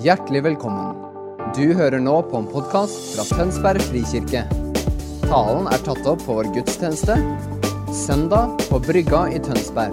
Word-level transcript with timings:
Hjertelig 0.00 0.40
velkommen. 0.46 0.94
Du 1.52 1.74
hører 1.76 2.00
nå 2.00 2.14
på 2.30 2.38
en 2.38 2.46
podkast 2.48 2.94
fra 3.12 3.24
Tønsberg 3.36 3.82
frikirke. 3.84 4.46
Talen 5.26 5.66
er 5.68 5.82
tatt 5.84 6.06
opp 6.08 6.22
på 6.24 6.36
vår 6.38 6.48
gudstjeneste 6.54 7.18
søndag 7.92 8.54
på 8.70 8.78
Brygga 8.80 9.26
i 9.28 9.42
Tønsberg. 9.44 9.92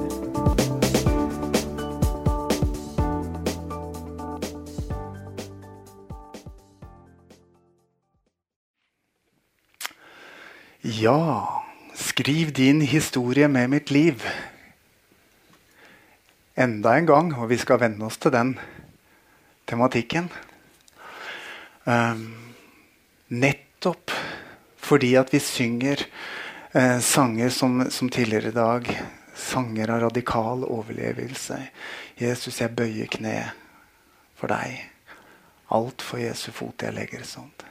Ja, 11.01 11.19
skriv 12.00 12.55
din 12.55 12.79
historie 12.79 13.51
med 13.51 13.75
mitt 13.75 13.92
liv. 13.92 14.24
Enda 16.55 16.96
en 16.96 17.11
gang, 17.11 17.36
og 17.36 17.51
vi 17.51 17.60
skal 17.60 17.83
venne 17.83 18.07
oss 18.07 18.24
til 18.24 18.32
den 18.32 18.55
tematikken. 19.68 20.30
Um, 21.84 22.26
nettopp 23.28 24.12
fordi 24.88 25.14
at 25.20 25.34
vi 25.34 25.40
synger 25.43 26.04
eh, 26.71 27.00
sanger 27.04 27.50
som, 27.52 27.82
som, 27.92 28.10
tidligere 28.10 28.54
i 28.54 28.56
dag. 28.56 28.92
Sanger 29.36 29.92
av 29.92 30.06
radikal 30.07 30.64
overlevelse. 30.64 31.60
Jesus, 32.17 32.62
jeg 32.62 32.76
bøyer 32.76 33.09
kne 33.12 33.36
for 34.40 34.52
deg. 34.52 34.80
Alt 35.76 36.06
for 36.06 36.23
Jesu 36.23 36.50
fot 36.56 36.88
jeg 36.88 36.95
legger 36.95 37.28
sånt. 37.28 37.66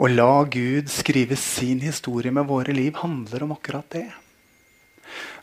Å 0.00 0.08
la 0.08 0.42
Gud 0.50 0.88
skrive 0.90 1.36
sin 1.36 1.82
historie 1.84 2.32
med 2.32 2.48
våre 2.48 2.72
liv 2.74 2.96
handler 3.04 3.44
om 3.44 3.52
akkurat 3.54 3.86
det. 3.92 4.08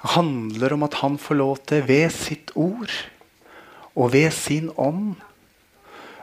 Det 0.01 0.15
handler 0.15 0.73
om 0.73 0.83
at 0.87 0.97
han 1.03 1.19
får 1.21 1.37
lov 1.37 1.61
til, 1.69 1.85
ved 1.85 2.09
sitt 2.15 2.51
ord 2.57 2.89
og 3.99 4.13
ved 4.15 4.31
sin 4.33 4.71
ånd, 4.79 5.17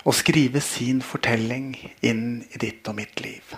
å 0.07 0.13
skrive 0.15 0.63
sin 0.63 1.01
fortelling 1.03 1.73
inn 2.07 2.27
i 2.47 2.61
ditt 2.63 2.87
og 2.87 2.95
mitt 2.97 3.19
liv. 3.25 3.57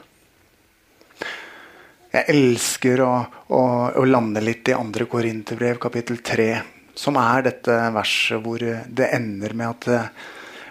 Jeg 2.09 2.25
elsker 2.33 3.03
å, 3.05 3.13
å, 3.53 3.61
å 4.01 4.05
lande 4.09 4.41
litt 4.41 4.71
i 4.73 4.75
2. 4.75 5.07
Korinterbrev, 5.13 5.77
kapittel 5.83 6.23
3, 6.25 6.49
som 6.97 7.19
er 7.21 7.45
dette 7.51 7.77
verset 7.95 8.41
hvor 8.43 8.65
det 8.65 9.11
ender 9.13 9.53
med 9.55 9.69
at 9.75 9.91
eh, 9.93 10.09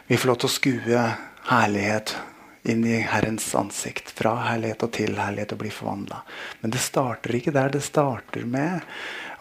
vi 0.10 0.18
får 0.18 0.32
lov 0.32 0.42
til 0.42 0.50
å 0.50 0.56
skue 0.56 1.04
herlighet 1.52 2.16
inn 2.68 2.84
i 2.90 2.98
Herrens 3.06 3.46
ansikt. 3.56 4.12
Fra 4.18 4.34
herlighet 4.50 4.84
og 4.88 4.94
til 4.98 5.16
herlighet 5.20 5.54
og 5.56 5.62
bli 5.62 5.72
forvandla. 5.72 6.24
Men 6.64 6.74
det 6.74 6.82
starter 6.84 7.38
ikke 7.38 7.54
der. 7.56 7.72
Det 7.72 7.84
starter 7.86 8.50
med 8.50 8.82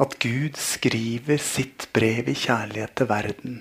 at 0.02 0.18
Gud 0.22 0.60
skriver 0.60 1.41
sitt 1.42 1.88
brev 1.96 2.28
i 2.28 2.36
kjærlighet 2.36 2.96
til 3.00 3.10
verden. 3.10 3.60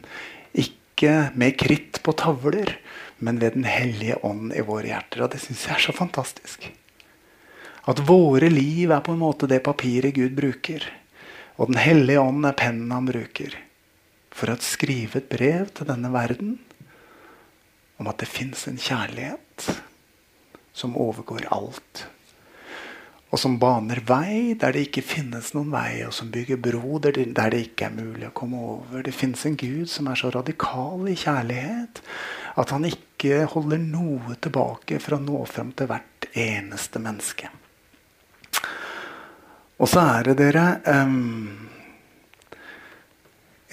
Ikke 0.95 1.33
med 1.35 1.57
kritt 1.59 1.99
på 2.07 2.13
tavler, 2.15 2.77
men 3.19 3.41
ved 3.41 3.57
Den 3.59 3.67
hellige 3.67 4.15
ånd 4.23 4.53
i 4.55 4.63
våre 4.63 4.87
hjerter. 4.87 5.25
Og 5.25 5.33
det 5.33 5.41
syns 5.43 5.65
jeg 5.67 5.75
er 5.75 5.83
så 5.83 5.95
fantastisk. 5.95 6.69
At 7.85 7.99
våre 8.07 8.47
liv 8.47 8.91
er 8.95 9.03
på 9.03 9.11
en 9.11 9.19
måte 9.19 9.49
det 9.51 9.59
papiret 9.65 10.15
Gud 10.15 10.31
bruker. 10.39 10.87
Og 11.59 11.67
Den 11.67 11.83
hellige 11.83 12.23
ånd 12.23 12.47
er 12.47 12.55
pennen 12.55 12.95
han 12.95 13.11
bruker 13.11 13.59
for 14.35 14.51
å 14.51 14.57
skrive 14.63 15.19
et 15.19 15.29
brev 15.31 15.69
til 15.75 15.87
denne 15.87 16.11
verden 16.11 16.57
om 17.99 18.07
at 18.11 18.19
det 18.19 18.31
fins 18.31 18.65
en 18.67 18.79
kjærlighet 18.79 19.67
som 20.75 20.97
overgår 20.99 21.47
alt. 21.55 22.07
Og 23.35 23.39
som 23.41 23.57
baner 23.59 23.99
vei 24.07 24.55
der 24.55 24.71
det 24.71 24.85
ikke 24.85 25.01
finnes 25.03 25.49
noen 25.51 25.73
vei, 25.73 26.05
og 26.07 26.13
som 26.15 26.29
bygger 26.31 26.55
bro 26.63 27.01
der 27.03 27.17
det, 27.17 27.25
der 27.35 27.51
det 27.51 27.65
ikke 27.65 27.89
er 27.89 27.97
mulig 27.97 28.29
å 28.29 28.35
komme 28.37 28.61
over. 28.63 29.01
Det 29.03 29.11
fins 29.11 29.41
en 29.49 29.57
Gud 29.59 29.89
som 29.91 30.07
er 30.07 30.15
så 30.15 30.29
radikal 30.31 31.03
i 31.11 31.17
kjærlighet 31.19 31.99
at 32.55 32.71
han 32.71 32.87
ikke 32.87 33.41
holder 33.51 33.81
noe 33.83 34.37
tilbake 34.39 35.01
for 35.03 35.17
å 35.17 35.19
nå 35.19 35.41
fram 35.51 35.73
til 35.75 35.89
hvert 35.89 36.29
eneste 36.31 37.01
menneske. 37.03 37.49
Og 39.83 39.91
så 39.91 40.05
er 40.15 40.29
det 40.29 40.37
dere 40.39 40.63
um, 40.87 41.67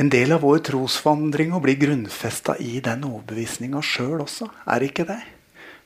en 0.03 0.11
del 0.11 0.35
av 0.35 0.43
vår 0.43 0.65
trosvandring 0.73 1.55
å 1.55 1.63
bli 1.63 1.77
grunnfesta 1.79 2.59
i 2.59 2.81
den 2.83 3.07
overbevisninga 3.07 3.85
sjøl 3.87 4.25
også. 4.27 4.51
Er 4.75 4.89
ikke 4.91 5.07
det? 5.07 5.21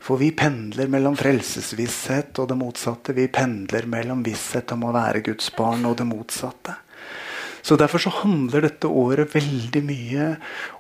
For 0.03 0.21
vi 0.21 0.31
pendler 0.37 0.91
mellom 0.93 1.17
frelsesvisshet 1.19 2.39
og 2.43 2.51
det 2.51 2.59
motsatte. 2.61 3.15
Vi 3.17 3.29
pendler 3.33 3.89
mellom 3.91 4.23
visshet 4.27 4.73
om 4.77 4.87
å 4.87 4.95
være 4.95 5.25
Guds 5.27 5.49
barn 5.57 5.87
og 5.89 5.97
det 6.01 6.07
motsatte. 6.09 6.77
Så 7.67 7.75
Derfor 7.77 7.99
så 7.99 8.13
handler 8.23 8.63
dette 8.69 8.87
året 8.87 9.33
veldig 9.35 9.83
mye 9.83 10.27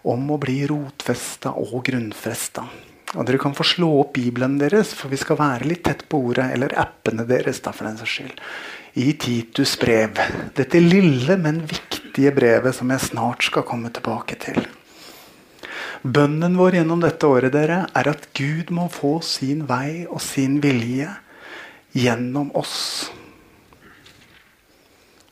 om 0.06 0.28
å 0.30 0.38
bli 0.38 0.60
rotfesta 0.70 1.56
og 1.58 1.80
grunnfesta. 1.88 2.62
Og 3.16 3.26
Dere 3.26 3.40
kan 3.42 3.56
få 3.56 3.66
slå 3.66 3.88
opp 4.02 4.12
Bibelen 4.14 4.58
deres, 4.60 4.92
for 4.94 5.10
vi 5.10 5.18
skal 5.18 5.38
være 5.40 5.66
litt 5.66 5.82
tett 5.88 6.04
på 6.06 6.20
ordet. 6.28 6.52
Eller 6.54 6.76
appene 6.78 7.26
deres, 7.26 7.58
da, 7.64 7.74
for 7.74 7.88
den 7.88 7.98
saks 7.98 8.18
skyld 8.18 8.42
i 8.96 9.12
Titus 9.12 9.74
brev. 9.78 10.16
Dette 10.56 10.80
lille, 10.80 11.36
men 11.36 11.60
viktige 11.68 12.32
brevet 12.32 12.78
som 12.78 12.90
jeg 12.94 13.04
snart 13.10 13.44
skal 13.44 13.66
komme 13.68 13.90
tilbake 13.92 14.38
til. 14.40 14.62
Bønnen 16.02 16.56
vår 16.58 16.80
gjennom 16.80 17.02
dette 17.02 17.28
året 17.28 17.54
dere, 17.54 17.84
er 17.96 18.10
at 18.10 18.28
Gud 18.36 18.72
må 18.74 18.88
få 18.92 19.18
sin 19.24 19.64
vei 19.68 20.04
og 20.06 20.20
sin 20.24 20.60
vilje 20.64 21.08
gjennom 21.96 22.52
oss. 22.58 23.10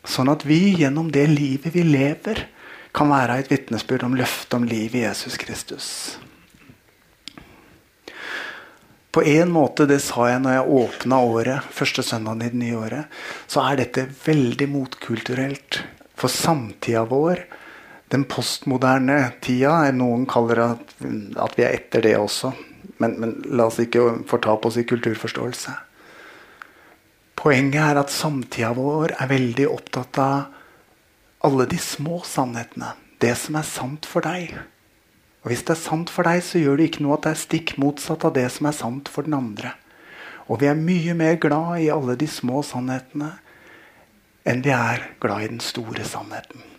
Sånn 0.05 0.31
at 0.33 0.45
vi 0.49 0.75
gjennom 0.81 1.11
det 1.13 1.27
livet 1.33 1.75
vi 1.75 1.85
lever, 1.87 2.47
kan 2.95 3.11
være 3.11 3.41
et 3.43 3.51
vitnesbyrd 3.51 4.05
om 4.07 4.15
løftet 4.15 4.55
om 4.55 4.67
liv 4.69 4.95
i 4.95 5.03
Jesus 5.03 5.37
Kristus. 5.41 5.89
På 9.15 9.23
en 9.23 9.51
måte, 9.55 9.87
det 9.87 10.01
sa 10.03 10.27
jeg 10.27 10.43
når 10.43 10.57
jeg 10.57 10.79
åpna 10.79 11.19
året, 11.23 11.67
første 11.71 12.03
søndagen 12.03 12.43
i 12.43 12.51
det 12.51 12.59
nye 12.59 12.79
året, 12.83 13.19
så 13.47 13.63
er 13.63 13.79
dette 13.79 14.09
veldig 14.25 14.67
motkulturelt. 14.73 15.83
For 16.19 16.31
samtida 16.31 17.05
vår, 17.11 17.45
den 18.13 18.27
postmoderne 18.29 19.19
tida, 19.43 19.91
noen 19.97 20.27
kaller 20.29 20.61
at, 20.67 20.95
at 21.01 21.57
vi 21.59 21.65
er 21.65 21.79
etter 21.79 22.05
det 22.05 22.17
også. 22.19 22.53
Men, 23.03 23.17
men 23.21 23.39
la 23.57 23.69
oss 23.71 23.81
ikke 23.83 24.05
fortape 24.31 24.69
oss 24.69 24.79
i 24.79 24.87
kulturforståelse. 24.87 25.75
Poenget 27.41 27.81
er 27.83 27.99
at 28.01 28.13
samtida 28.15 28.71
vår 28.77 29.17
er 29.19 29.31
veldig 29.33 29.67
opptatt 29.73 30.21
av 30.23 31.45
alle 31.45 31.67
de 31.69 31.81
små 31.81 32.23
sannhetene. 32.25 32.95
Det 33.21 33.35
som 33.41 33.57
er 33.59 33.67
sant 33.69 34.07
for 34.09 34.25
deg. 34.25 34.55
Og 35.45 35.51
Hvis 35.53 35.65
det 35.67 35.75
er 35.75 35.83
sant 35.83 36.13
for 36.13 36.25
deg, 36.25 36.41
så 36.45 36.61
gjør 36.61 36.79
det 36.81 36.89
ikke 36.89 37.05
noe 37.05 37.19
at 37.19 37.27
det 37.27 37.33
er 37.35 37.43
stikk 37.43 37.75
motsatt 37.81 38.25
av 38.25 38.37
det 38.37 38.47
som 38.53 38.69
er 38.71 38.77
sant 38.77 39.11
for 39.13 39.27
den 39.27 39.37
andre. 39.37 39.75
Og 40.49 40.61
vi 40.61 40.69
er 40.69 40.79
mye 40.79 41.17
mer 41.17 41.37
glad 41.41 41.83
i 41.85 41.91
alle 41.93 42.17
de 42.21 42.29
små 42.29 42.63
sannhetene 42.65 43.33
enn 44.45 44.61
vi 44.65 44.73
er 44.77 45.07
glad 45.21 45.45
i 45.45 45.51
den 45.55 45.63
store 45.65 46.05
sannheten. 46.05 46.74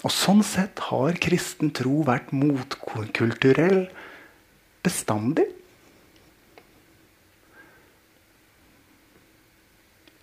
Og 0.00 0.12
Sånn 0.14 0.40
sett 0.46 0.80
har 0.88 1.18
kristen 1.20 1.72
tro 1.76 2.00
vært 2.08 2.30
motkulturell 2.32 3.82
bestandig. 4.84 5.44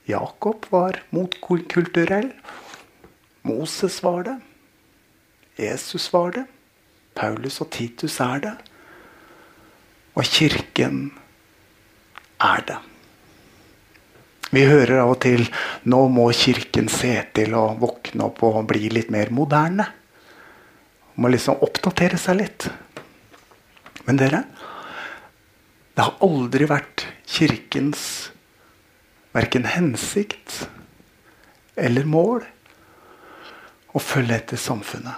Jakob 0.08 0.66
var 0.72 1.02
motkulturell. 1.14 2.32
Moses 3.46 4.00
var 4.02 4.24
det. 4.26 4.38
Jesus 5.62 6.10
var 6.14 6.34
det. 6.34 6.46
Paulus 7.18 7.62
og 7.62 7.70
Titus 7.76 8.18
er 8.24 8.42
det. 8.48 8.56
Og 10.18 10.26
Kirken 10.26 11.12
er 12.42 12.64
det. 12.66 12.82
Vi 14.50 14.64
hører 14.64 15.02
av 15.02 15.12
og 15.12 15.20
til 15.26 15.44
nå 15.92 16.06
må 16.12 16.30
Kirken 16.36 16.88
se 16.92 17.12
til 17.36 17.56
å 17.58 17.66
våkne 17.80 18.30
opp 18.30 18.44
og 18.48 18.62
bli 18.70 18.88
litt 18.94 19.12
mer 19.12 19.32
moderne. 19.36 19.88
Må 21.20 21.32
liksom 21.34 21.60
oppdatere 21.66 22.20
seg 22.22 22.40
litt. 22.40 22.68
Men 24.08 24.20
dere, 24.22 24.44
det 25.98 26.06
har 26.06 26.24
aldri 26.24 26.68
vært 26.70 27.08
Kirkens 27.28 28.04
verken 29.36 29.68
hensikt 29.68 30.64
eller 31.78 32.08
mål 32.08 32.46
å 33.98 34.02
følge 34.02 34.38
etter 34.38 34.62
samfunnet. 34.62 35.18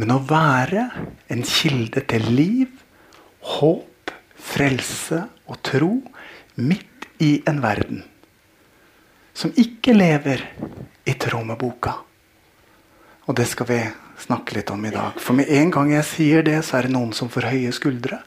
Men 0.00 0.14
å 0.14 0.20
være 0.24 0.86
en 1.30 1.42
kilde 1.44 2.02
til 2.08 2.24
liv, 2.32 2.68
håp, 3.58 4.14
frelse 4.40 5.26
og 5.50 5.60
tro 5.66 5.92
midt 6.56 6.89
i 7.20 7.42
en 7.48 7.60
verden 7.62 8.02
som 9.36 9.52
ikke 9.56 9.94
lever 9.94 10.42
i 11.08 11.14
tråd 11.20 11.46
med 11.46 11.58
boka. 11.60 11.94
Og 13.28 13.36
det 13.38 13.46
skal 13.48 13.68
vi 13.68 13.78
snakke 14.20 14.56
litt 14.58 14.72
om 14.74 14.82
i 14.84 14.92
dag. 14.92 15.20
For 15.22 15.36
med 15.38 15.48
en 15.54 15.70
gang 15.72 15.92
jeg 15.94 16.08
sier 16.08 16.44
det, 16.44 16.58
så 16.66 16.78
er 16.78 16.88
det 16.88 16.96
noen 16.96 17.12
som 17.16 17.30
får 17.32 17.48
høye 17.52 17.72
skuldre. 17.72 18.18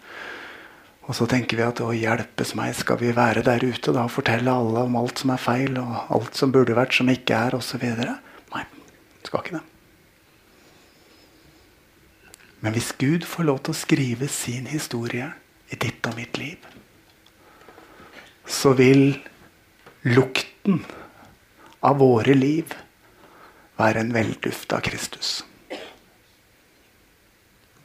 Og 1.03 1.17
så 1.17 1.27
tenker 1.27 1.59
vi 1.59 1.65
at 1.65 1.81
å 1.83 1.91
hjelpes 1.91 2.53
meg, 2.55 2.71
skal 2.77 2.97
vi 3.01 3.11
være 3.15 3.43
der 3.43 3.65
ute 3.65 3.91
da 3.91 4.05
og 4.07 4.13
fortelle 4.13 4.53
alle 4.53 4.85
om 4.87 4.95
alt 5.01 5.19
som 5.19 5.33
er 5.35 5.41
feil, 5.41 5.75
og 5.81 6.15
alt 6.15 6.39
som 6.39 6.53
burde 6.55 6.77
vært, 6.77 6.95
som 6.95 7.11
ikke 7.11 7.35
er, 7.49 7.57
osv. 7.59 7.83
Nei, 8.53 8.63
skal 9.27 9.43
ikke 9.43 9.57
det. 9.59 9.65
Men 12.63 12.77
hvis 12.77 12.93
Gud 12.95 13.27
får 13.27 13.49
lov 13.49 13.59
til 13.65 13.75
å 13.75 13.81
skrive 13.81 14.29
sin 14.31 14.69
historie 14.71 15.27
i 15.67 15.75
ditt 15.75 16.07
og 16.07 16.15
mitt 16.15 16.39
liv, 16.39 16.72
så 18.53 18.73
vil 18.77 19.17
lukten 20.03 20.83
av 21.83 21.97
våre 21.99 22.35
liv 22.37 22.75
være 23.79 24.03
en 24.03 24.13
velduft 24.13 24.75
av 24.75 24.83
Kristus. 24.85 25.41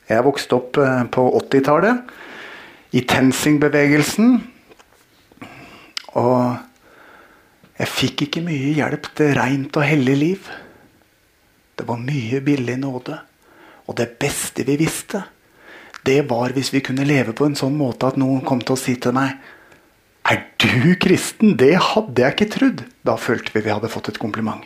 Jeg 0.09 0.25
vokste 0.25 0.57
opp 0.57 0.79
eh, 0.81 1.03
på 1.13 1.25
80-tallet, 1.43 2.15
i 2.97 3.03
TenSing-bevegelsen. 3.05 4.39
Og 6.17 6.39
jeg 7.79 7.91
fikk 7.93 8.25
ikke 8.25 8.45
mye 8.47 8.73
hjelp 8.79 9.11
til 9.19 9.35
rent 9.37 9.77
og 9.77 9.85
hellig 9.85 10.15
liv. 10.17 10.49
Det 11.77 11.85
var 11.89 12.01
mye 12.01 12.41
billig 12.45 12.79
nåde. 12.81 13.19
Og 13.89 13.99
det 14.01 14.09
beste 14.21 14.65
vi 14.65 14.79
visste, 14.81 15.21
det 16.09 16.23
var 16.31 16.55
hvis 16.57 16.73
vi 16.73 16.81
kunne 16.85 17.05
leve 17.09 17.35
på 17.37 17.45
en 17.45 17.57
sånn 17.59 17.77
måte 17.77 18.09
at 18.09 18.17
noen 18.21 18.41
kom 18.49 18.63
til 18.65 18.77
å 18.77 18.81
si 18.81 18.97
til 18.97 19.13
meg 19.17 19.37
Er 20.29 20.43
du 20.61 20.93
kristen? 21.01 21.57
Det 21.57 21.75
hadde 21.81 22.21
jeg 22.21 22.35
ikke 22.35 22.53
trodd. 22.53 22.83
Da 23.07 23.17
følte 23.17 23.55
vi 23.55 23.65
vi 23.65 23.73
hadde 23.73 23.89
fått 23.89 24.11
et 24.13 24.21
kompliment. 24.21 24.65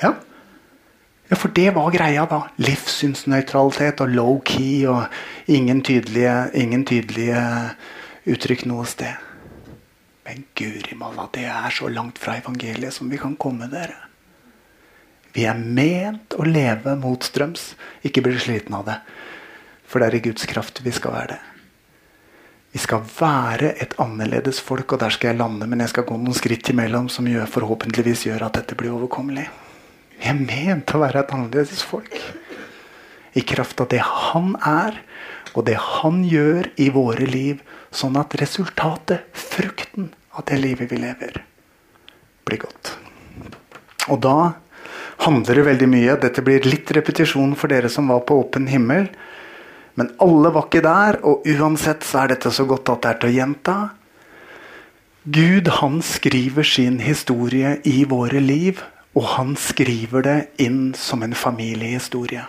Ja. 0.00 0.14
ja, 1.28 1.36
for 1.36 1.52
det 1.56 1.70
var 1.76 1.92
greia 1.92 2.24
da. 2.28 2.42
Livssynsnøytralitet 2.60 4.00
og 4.04 4.12
low-key 4.12 4.86
og 4.92 5.12
ingen 5.48 5.82
tydelige, 5.84 6.34
ingen 6.56 6.84
tydelige 6.88 7.40
uttrykk 8.32 8.66
noe 8.68 8.84
sted. 8.88 9.24
Men 10.26 10.44
guri 10.58 10.96
malla, 10.98 11.28
det 11.32 11.46
er 11.52 11.72
så 11.72 11.88
langt 11.92 12.18
fra 12.20 12.38
evangeliet 12.40 12.96
som 12.96 13.12
vi 13.12 13.20
kan 13.20 13.36
komme, 13.40 13.68
dere. 13.72 13.96
Vi 15.36 15.44
er 15.44 15.56
ment 15.60 16.32
å 16.40 16.44
leve 16.48 16.96
motstrøms, 16.98 17.74
ikke 18.08 18.24
bli 18.24 18.40
sliten 18.40 18.76
av 18.76 18.88
det. 18.88 18.96
For 19.86 20.00
det 20.00 20.08
er 20.08 20.18
i 20.18 20.24
Guds 20.30 20.48
kraft 20.48 20.80
vi 20.84 20.94
skal 20.96 21.14
være 21.14 21.36
det. 21.36 21.55
Vi 22.76 22.82
skal 22.82 23.06
være 23.08 23.70
et 23.80 23.94
annerledes 24.02 24.58
folk, 24.60 24.92
og 24.92 25.00
der 25.00 25.14
skal 25.14 25.30
jeg 25.30 25.38
lande. 25.38 25.64
Men 25.64 25.80
jeg 25.80 25.94
skal 25.94 26.04
gå 26.04 26.16
noen 26.20 26.36
skritt 26.36 26.68
imellom 26.68 27.06
som 27.08 27.24
gjør, 27.24 27.48
forhåpentligvis 27.48 28.26
gjør 28.26 28.42
at 28.50 28.58
dette 28.58 28.76
blir 28.76 28.92
overkommelig. 28.92 29.46
Vi 30.18 30.28
er 30.28 30.36
ment 30.36 30.92
å 30.92 31.00
være 31.00 31.22
et 31.22 31.32
annerledes 31.32 31.80
folk. 31.88 32.12
I 33.32 33.44
kraft 33.48 33.80
av 33.80 33.88
det 33.88 34.02
han 34.04 34.52
er, 34.60 34.98
og 35.54 35.64
det 35.70 35.78
han 35.80 36.20
gjør 36.28 36.68
i 36.76 36.90
våre 36.92 37.24
liv. 37.24 37.62
Sånn 37.96 38.18
at 38.20 38.36
resultatet, 38.42 39.24
frukten 39.32 40.10
av 40.36 40.44
det 40.50 40.60
livet 40.60 40.92
vi 40.92 41.00
lever, 41.00 41.40
blir 42.44 42.60
godt. 42.60 42.92
Og 44.12 44.20
da 44.20 44.52
handler 45.24 45.62
det 45.62 45.68
veldig 45.70 45.88
mye. 45.96 46.20
Dette 46.28 46.44
blir 46.44 46.68
litt 46.68 46.92
repetisjon 46.92 47.56
for 47.56 47.72
dere 47.72 47.88
som 47.88 48.12
var 48.12 48.26
på 48.28 48.36
åpen 48.44 48.68
himmel. 48.68 49.08
Men 49.96 50.12
alle 50.20 50.52
var 50.52 50.68
ikke 50.68 50.84
der, 50.84 51.18
og 51.24 51.46
uansett 51.48 52.04
så 52.04 52.22
er 52.22 52.34
dette 52.34 52.52
så 52.52 52.66
godt 52.68 52.92
at 52.92 53.02
det 53.02 53.12
er 53.12 53.20
til 53.22 53.30
å 53.30 53.36
gjenta. 53.36 53.76
Gud 55.26 55.70
han 55.80 56.02
skriver 56.04 56.68
sin 56.68 57.00
historie 57.02 57.78
i 57.88 58.04
våre 58.08 58.42
liv, 58.44 58.82
og 59.16 59.24
han 59.32 59.56
skriver 59.56 60.22
det 60.22 60.36
inn 60.62 60.92
som 60.94 61.24
en 61.24 61.34
familiehistorie. 61.34 62.44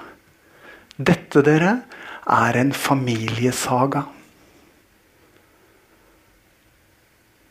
Dette, 0.98 1.42
dere, 1.46 1.80
er 2.28 2.60
en 2.60 2.74
familiesaga. 2.76 4.04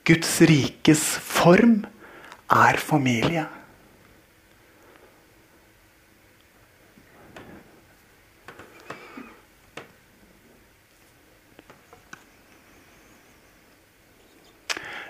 Guds 0.06 0.32
rikes 0.46 1.02
form 1.24 1.80
er 2.52 2.76
familie. 2.78 3.46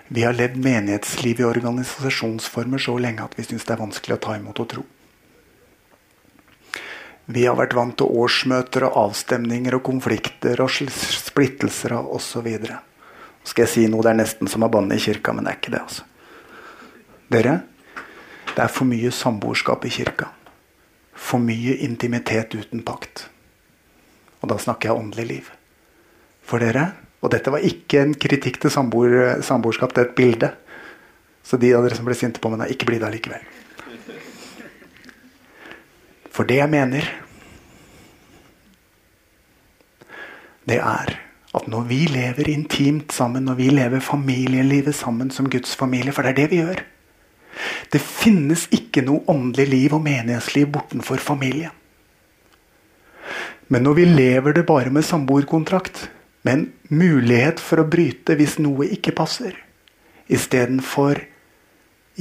Vi 0.07 0.23
har 0.23 0.33
levd 0.33 0.57
menighetsliv 0.63 1.39
i 1.39 1.47
organisasjonsformer 1.47 2.79
så 2.79 2.95
lenge 2.97 3.25
at 3.25 3.35
vi 3.35 3.43
syns 3.43 3.65
det 3.67 3.75
er 3.75 3.81
vanskelig 3.81 4.15
å 4.15 4.21
ta 4.23 4.37
imot 4.37 4.61
og 4.63 4.69
tro. 4.71 4.83
Vi 7.27 7.43
har 7.43 7.57
vært 7.59 7.75
vant 7.75 7.97
til 7.99 8.07
årsmøter 8.07 8.85
og 8.87 8.99
avstemninger 9.01 9.75
og 9.75 9.83
konflikter 9.83 10.61
og 10.63 10.71
splittelser 10.71 11.97
og 11.97 12.13
osv. 12.15 12.47
Skal 13.43 13.65
jeg 13.65 13.73
si 13.73 13.83
noe 13.91 14.05
det 14.05 14.13
er 14.13 14.21
nesten 14.21 14.47
som 14.47 14.63
å 14.63 14.71
banne 14.71 14.95
i 14.95 15.03
kirka, 15.03 15.33
men 15.35 15.43
det 15.43 15.51
er 15.51 15.59
ikke 15.59 15.73
det. 15.75 15.81
altså. 15.83 16.05
Dere, 17.27 17.57
det 18.53 18.63
er 18.63 18.71
for 18.71 18.87
mye 18.87 19.11
samboerskap 19.11 19.83
i 19.83 19.91
kirka. 19.91 20.29
For 21.11 21.43
mye 21.43 21.75
intimitet 21.83 22.55
uten 22.55 22.85
pakt. 22.87 23.25
Og 24.39 24.47
da 24.53 24.55
snakker 24.61 24.93
jeg 24.93 25.01
åndelig 25.01 25.27
liv. 25.27 25.51
For 26.47 26.63
dere, 26.63 26.93
og 27.21 27.33
dette 27.33 27.51
var 27.53 27.65
ikke 27.65 28.01
en 28.03 28.15
kritikk 28.17 28.59
til 28.61 28.73
samboerskap, 28.73 29.93
det 29.95 30.03
er 30.03 30.09
et 30.09 30.17
bilde. 30.17 30.51
Så 31.47 31.57
de 31.57 31.71
av 31.73 31.85
dere 31.85 31.97
som 31.97 32.05
ble 32.05 32.17
sinte 32.17 32.41
på 32.43 32.51
meg, 32.51 32.69
ikke 32.69 32.89
bli 32.89 32.99
det 33.01 33.07
allikevel. 33.07 33.45
For 36.33 36.45
det 36.45 36.59
jeg 36.59 36.69
mener, 36.69 37.07
det 40.67 40.77
er 40.77 41.15
at 41.57 41.69
når 41.71 41.87
vi 41.89 42.03
lever 42.11 42.49
intimt 42.51 43.15
sammen, 43.15 43.47
når 43.47 43.57
vi 43.57 43.69
lever 43.71 44.03
familielivet 44.03 44.93
sammen 44.95 45.31
som 45.33 45.47
Guds 45.49 45.73
familie, 45.79 46.13
for 46.13 46.21
det 46.21 46.35
er 46.35 46.39
det 46.43 46.51
vi 46.51 46.61
gjør 46.61 46.83
Det 47.89 48.01
finnes 48.03 48.67
ikke 48.75 49.01
noe 49.01 49.23
åndelig 49.31 49.65
liv 49.71 49.93
og 49.95 50.03
menighetsliv 50.05 50.67
bortenfor 50.75 51.17
familie. 51.17 51.71
Men 53.67 53.81
når 53.87 53.93
vi 53.97 54.05
lever 54.05 54.53
det 54.53 54.65
bare 54.67 54.91
med 54.93 55.07
samboerkontrakt, 55.07 56.09
men 56.47 56.69
mulighet 56.87 57.59
for 57.59 57.81
å 57.83 57.89
bryte 57.91 58.37
hvis 58.39 58.55
noe 58.63 58.87
ikke 58.95 59.15
passer. 59.17 59.57
Istedenfor 60.31 61.19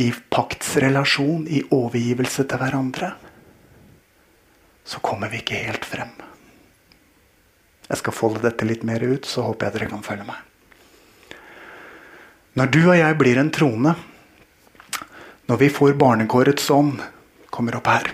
i 0.02 0.10
paktsrelasjon, 0.34 1.46
i 1.46 1.62
overgivelse 1.72 2.44
til 2.50 2.60
hverandre. 2.60 3.12
Så 4.86 4.98
kommer 5.02 5.30
vi 5.30 5.40
ikke 5.44 5.62
helt 5.68 5.86
frem. 5.86 6.10
Jeg 7.86 8.00
skal 8.02 8.16
folde 8.16 8.42
dette 8.42 8.66
litt 8.66 8.82
mer 8.86 9.04
ut, 9.06 9.26
så 9.26 9.46
håper 9.46 9.68
jeg 9.68 9.76
dere 9.76 9.90
kan 9.94 10.04
følge 10.06 10.26
meg. 10.26 10.42
Når 12.58 12.72
du 12.72 12.80
og 12.82 12.96
jeg 12.98 13.18
blir 13.20 13.38
en 13.38 13.52
trone, 13.54 13.92
når 15.46 15.60
vi 15.62 15.70
får 15.70 15.94
barnekårets 16.00 16.66
ånd, 16.74 16.98
kommer 17.54 17.78
opp 17.78 17.86
her 17.88 18.10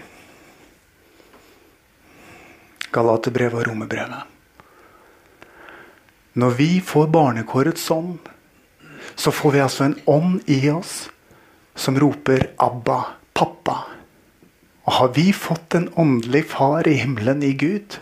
Galaterbrevet 2.92 3.56
og 3.56 3.70
Romerbrevet. 3.70 4.31
Når 6.32 6.50
vi 6.50 6.80
får 6.80 7.06
barnekårets 7.12 7.90
ånd, 7.90 8.18
så 9.14 9.32
får 9.32 9.50
vi 9.52 9.60
altså 9.60 9.84
en 9.84 9.98
ånd 10.04 10.40
i 10.46 10.70
oss 10.70 11.10
som 11.74 11.98
roper 12.00 12.50
'Abba, 12.56 13.04
pappa'. 13.34 13.84
Og 14.84 14.92
har 14.92 15.08
vi 15.08 15.32
fått 15.32 15.74
en 15.74 15.92
åndelig 15.94 16.46
far 16.48 16.88
i 16.88 16.94
himmelen, 16.94 17.42
i 17.42 17.52
Gud, 17.52 18.00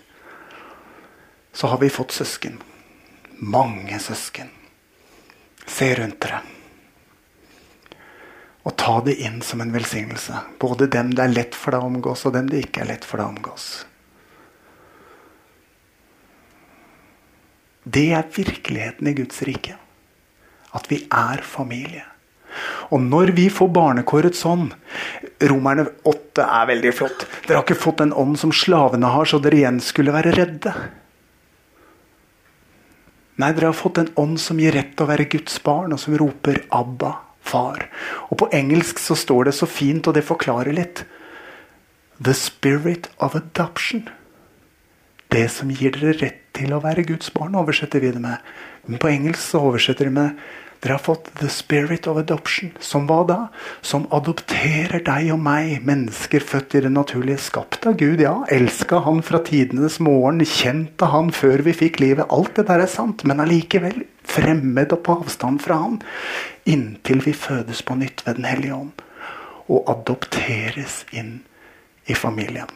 så 1.53 1.67
har 1.67 1.79
vi 1.79 1.91
fått 1.91 2.13
søsken. 2.13 2.63
Mange 3.39 3.99
søsken. 3.99 4.49
Se 5.67 5.95
rundt 5.95 6.21
dere. 6.21 6.41
Og 8.63 8.77
ta 8.77 9.01
det 9.05 9.15
inn 9.21 9.43
som 9.43 9.61
en 9.61 9.73
velsignelse. 9.73 10.39
Både 10.59 10.87
dem 10.87 11.15
det 11.15 11.25
er 11.25 11.35
lett 11.35 11.55
for 11.55 11.75
deg 11.75 11.83
å 11.83 11.91
omgås, 11.91 12.27
og 12.27 12.33
dem 12.33 12.49
det 12.49 12.65
ikke 12.67 12.85
er 12.85 12.93
lett 12.95 13.05
for 13.05 13.19
deg 13.19 13.27
å 13.27 13.35
omgås. 13.35 13.69
Det 17.85 18.11
er 18.13 18.29
virkeligheten 18.35 19.09
i 19.09 19.15
Guds 19.17 19.43
rike. 19.47 19.77
At 20.77 20.87
vi 20.91 21.03
er 21.11 21.43
familie. 21.43 22.05
Og 22.91 23.01
når 23.03 23.33
vi 23.37 23.47
får 23.53 23.69
barnekårets 23.71 24.43
ånd 24.49 24.73
Romerne 25.51 25.87
8 26.09 26.45
er 26.45 26.67
veldig 26.69 26.93
flott. 26.93 27.23
Dere 27.47 27.61
har 27.61 27.65
ikke 27.65 27.79
fått 27.79 28.03
en 28.05 28.13
ånd 28.13 28.37
som 28.41 28.53
slavene 28.53 29.09
har, 29.09 29.25
så 29.25 29.39
dere 29.41 29.57
igjen 29.57 29.79
skulle 29.81 30.13
være 30.13 30.35
redde. 30.37 30.73
Nei, 33.41 33.53
dere 33.57 33.71
har 33.71 33.79
fått 33.79 34.03
en 34.03 34.11
ånd 34.21 34.37
som 34.43 34.61
gir 34.61 34.75
rett 34.77 34.93
til 34.97 35.07
å 35.07 35.09
være 35.09 35.29
Guds 35.33 35.57
barn, 35.65 35.95
og 35.95 36.03
som 36.03 36.17
roper 36.21 36.61
'Abba, 36.69 37.15
far'. 37.41 37.89
Og 38.29 38.37
På 38.39 38.51
engelsk 38.53 38.99
så 38.99 39.17
står 39.17 39.45
det 39.45 39.55
så 39.55 39.67
fint, 39.67 40.07
og 40.07 40.15
det 40.15 40.27
forklarer 40.29 40.75
litt. 40.77 41.05
The 42.21 42.35
spirit 42.35 43.09
of 43.19 43.35
adoption. 43.35 44.09
Det 45.31 45.49
som 45.51 45.71
gir 45.71 45.93
dere 45.93 46.19
rett 46.21 46.40
til 46.57 46.75
å 46.75 46.83
være 46.83 47.07
Guds 47.09 47.31
barn, 47.35 47.59
oversetter 47.59 48.03
vi 48.03 48.13
det 48.15 48.23
med. 48.23 48.51
Men 48.87 49.01
på 49.03 49.11
engelsk 49.11 49.43
så 49.43 49.63
oversetter 49.71 50.09
de 50.09 50.17
med 50.17 50.43
dere 50.81 50.97
har 50.97 51.03
fått 51.05 51.27
the 51.37 51.49
spirit 51.53 52.07
of 52.09 52.17
adoption. 52.17 52.71
Som 52.81 53.05
hva 53.09 53.19
da? 53.29 53.39
Som 53.85 54.07
adopterer 54.17 55.03
deg 55.05 55.29
og 55.35 55.43
meg, 55.45 55.75
mennesker 55.85 56.41
født 56.41 56.79
i 56.79 56.83
det 56.87 56.93
naturlige, 56.95 57.43
skapt 57.51 57.85
av 57.89 57.99
Gud, 58.01 58.23
ja. 58.25 58.39
Elska 58.49 59.03
Han 59.05 59.21
fra 59.25 59.43
tidenes 59.45 59.99
morgen, 60.01 60.41
kjent 60.41 61.05
av 61.05 61.13
Han 61.13 61.31
før 61.37 61.67
vi 61.69 61.77
fikk 61.77 62.01
livet. 62.01 62.33
Alt 62.33 62.57
det 62.57 62.69
der 62.73 62.87
er 62.87 62.89
sant, 62.89 63.27
men 63.29 63.45
allikevel 63.45 64.07
fremmed 64.25 64.97
og 64.97 65.05
på 65.05 65.21
avstand 65.21 65.61
fra 65.61 65.83
Han. 65.83 66.01
Inntil 66.65 67.21
vi 67.29 67.37
fødes 67.37 67.85
på 67.85 68.01
nytt 68.01 68.25
ved 68.25 68.41
Den 68.41 68.49
hellige 68.49 68.81
ånd. 68.81 69.09
Og 69.69 69.85
adopteres 69.93 71.03
inn 71.13 71.43
i 72.09 72.17
familien. 72.17 72.73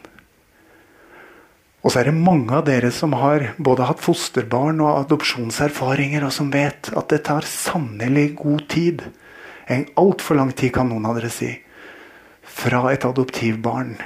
Og 1.84 1.92
så 1.92 2.00
er 2.00 2.08
det 2.08 2.16
mange 2.16 2.48
av 2.56 2.64
dere 2.64 2.88
som 2.96 3.12
har 3.20 3.50
både 3.60 3.84
hatt 3.90 4.00
fosterbarn 4.00 4.80
og 4.80 5.02
adopsjonserfaringer, 5.02 6.24
og 6.24 6.32
som 6.32 6.48
vet 6.52 6.88
at 6.96 7.10
det 7.12 7.20
tar 7.28 7.44
sannelig 7.44 8.30
god 8.40 8.64
tid. 8.72 9.04
En 9.68 9.84
altfor 10.00 10.40
lang 10.40 10.54
tid, 10.56 10.72
kan 10.72 10.88
noen 10.88 11.04
av 11.04 11.20
dere 11.20 11.32
si. 11.32 11.50
Fra 12.40 12.86
et 12.88 13.04
adoptivbarn 13.04 13.98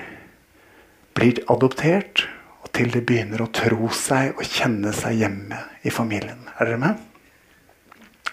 blir 1.15 1.39
adoptert, 1.55 2.27
og 2.65 2.73
til 2.75 2.91
det 2.95 3.05
begynner 3.07 3.45
å 3.47 3.53
tro 3.55 3.93
seg 3.95 4.35
og 4.35 4.43
kjenne 4.43 4.91
seg 4.95 5.23
hjemme 5.23 5.63
i 5.87 5.95
familien. 5.95 6.49
Er 6.59 6.73
dere 6.73 6.83
med? 6.83 6.99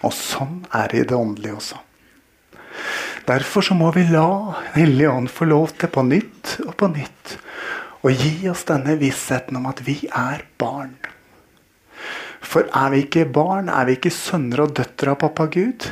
Og 0.02 0.10
sånn 0.14 0.64
er 0.74 0.90
det 0.90 1.04
i 1.04 1.08
det 1.08 1.16
åndelige 1.16 1.60
også. 1.60 1.78
Derfor 3.26 3.62
så 3.62 3.74
må 3.78 3.94
vi 3.94 4.04
la 4.10 4.26
Hellig 4.74 5.06
Ånd 5.10 5.30
få 5.32 5.46
lov 5.48 5.72
til 5.78 5.90
på 5.90 6.02
nytt 6.06 6.58
og 6.66 6.74
på 6.78 6.90
nytt 6.90 7.38
å 8.04 8.12
gi 8.12 8.48
oss 8.50 8.64
denne 8.68 8.96
vissheten 9.00 9.56
om 9.58 9.68
at 9.70 9.82
vi 9.86 9.98
er 10.10 10.44
barn. 10.60 10.96
For 12.46 12.68
er 12.68 12.92
vi 12.92 13.04
ikke 13.06 13.26
barn, 13.32 13.70
er 13.72 13.88
vi 13.88 13.96
ikke 13.96 14.12
sønner 14.14 14.66
og 14.66 14.74
døtre 14.78 15.14
av 15.14 15.20
pappa 15.22 15.48
Gud, 15.50 15.88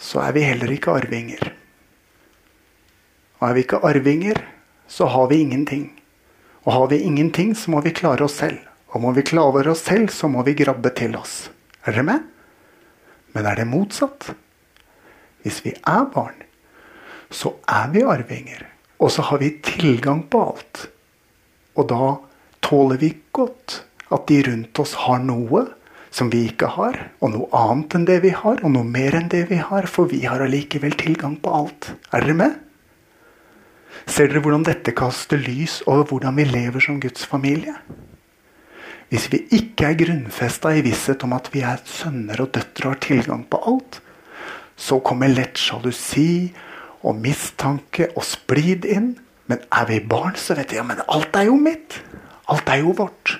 så 0.00 0.24
er 0.24 0.34
vi 0.36 0.44
heller 0.44 0.72
ikke 0.72 0.96
arvinger. 0.96 1.52
Og 3.40 3.46
er 3.48 3.56
vi 3.56 3.64
ikke 3.64 3.80
arvinger, 3.86 4.42
så 4.90 5.06
har 5.12 5.28
vi 5.30 5.40
ingenting. 5.44 5.86
Og 6.66 6.72
har 6.74 6.90
vi 6.90 7.00
ingenting, 7.06 7.54
så 7.56 7.72
må 7.72 7.80
vi 7.84 7.94
klare 7.96 8.26
oss 8.26 8.40
selv. 8.40 8.58
Og 8.90 9.04
må 9.04 9.12
vi 9.16 9.24
klare 9.24 9.70
oss 9.70 9.84
selv, 9.86 10.10
så 10.12 10.28
må 10.28 10.42
vi 10.44 10.56
grabbe 10.58 10.90
til 10.96 11.14
oss. 11.16 11.48
Er 11.86 11.94
dere 11.94 12.06
med? 12.08 12.26
Men 13.32 13.46
er 13.46 13.60
det 13.60 13.68
motsatt? 13.70 14.32
Hvis 15.44 15.62
vi 15.64 15.72
er 15.72 16.08
barn, 16.12 16.42
så 17.30 17.54
er 17.70 17.88
vi 17.94 18.02
arvinger. 18.04 18.66
Og 19.00 19.12
så 19.12 19.24
har 19.30 19.40
vi 19.40 19.54
tilgang 19.64 20.22
på 20.28 20.42
alt. 20.52 20.86
Og 21.78 21.88
da 21.88 22.16
tåler 22.64 23.00
vi 23.00 23.14
godt 23.32 23.82
at 24.12 24.26
de 24.28 24.40
rundt 24.48 24.80
oss 24.82 24.96
har 25.06 25.22
noe 25.24 25.66
som 26.10 26.30
vi 26.32 26.42
ikke 26.50 26.72
har, 26.74 26.96
og 27.22 27.32
noe 27.32 27.46
annet 27.54 27.94
enn 27.94 28.06
det 28.08 28.18
vi 28.24 28.32
har, 28.34 28.58
og 28.66 28.72
noe 28.74 28.86
mer 28.86 29.14
enn 29.14 29.30
det 29.30 29.44
vi 29.50 29.60
har, 29.62 29.86
for 29.86 30.10
vi 30.10 30.24
har 30.26 30.42
allikevel 30.42 30.96
tilgang 30.98 31.36
på 31.40 31.52
alt. 31.54 31.92
Er 32.10 32.26
dere 32.26 32.36
med? 32.40 32.56
Ser 34.10 34.30
dere 34.30 34.42
hvordan 34.42 34.66
dette 34.66 34.94
kaster 34.96 35.38
lys 35.38 35.80
over 35.86 36.08
hvordan 36.10 36.38
vi 36.40 36.48
lever 36.50 36.82
som 36.82 36.98
Guds 37.02 37.26
familie? 37.30 37.76
Hvis 39.10 39.28
vi 39.32 39.42
ikke 39.54 39.88
er 39.88 39.98
grunnfesta 39.98 40.74
i 40.74 40.82
visshet 40.86 41.22
om 41.26 41.34
at 41.34 41.50
vi 41.54 41.64
er 41.66 41.82
sønner 41.86 42.42
og 42.42 42.52
døtre 42.54 42.88
og 42.88 42.94
har 42.94 43.02
tilgang 43.06 43.46
på 43.50 43.62
alt, 43.70 44.00
så 44.78 45.00
kommer 45.04 45.30
lett 45.30 45.58
sjalusi 45.58 46.50
og 47.06 47.18
mistanke 47.20 48.10
og 48.14 48.24
splid 48.26 48.86
inn. 48.88 49.14
Men 49.50 49.62
er 49.74 49.86
vi 49.88 50.00
barn, 50.06 50.36
så 50.38 50.54
vet 50.58 50.72
vi 50.72 50.78
ja, 50.78 50.86
men 50.86 51.02
alt 51.10 51.36
er 51.36 51.48
jo 51.48 51.56
mitt. 51.58 52.00
Alt 52.50 52.70
er 52.70 52.84
jo 52.84 52.94
vårt. 52.98 53.36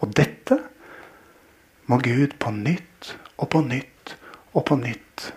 Og 0.00 0.12
dette 0.16 0.58
må 1.90 1.98
Gud 2.04 2.36
på 2.40 2.52
nytt 2.54 3.14
og 3.40 3.50
på 3.52 3.62
nytt 3.64 4.14
og 4.54 4.64
på 4.68 4.76
nytt 4.80 5.30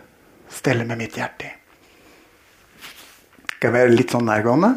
stelle 0.54 0.86
med 0.88 1.00
mitt 1.00 1.18
hjerte 1.20 1.48
i. 1.48 1.54
Skal 3.64 3.72
jeg 3.72 3.76
være 3.78 3.96
litt 3.96 4.12
sånn 4.12 4.28
nærgående? 4.28 4.74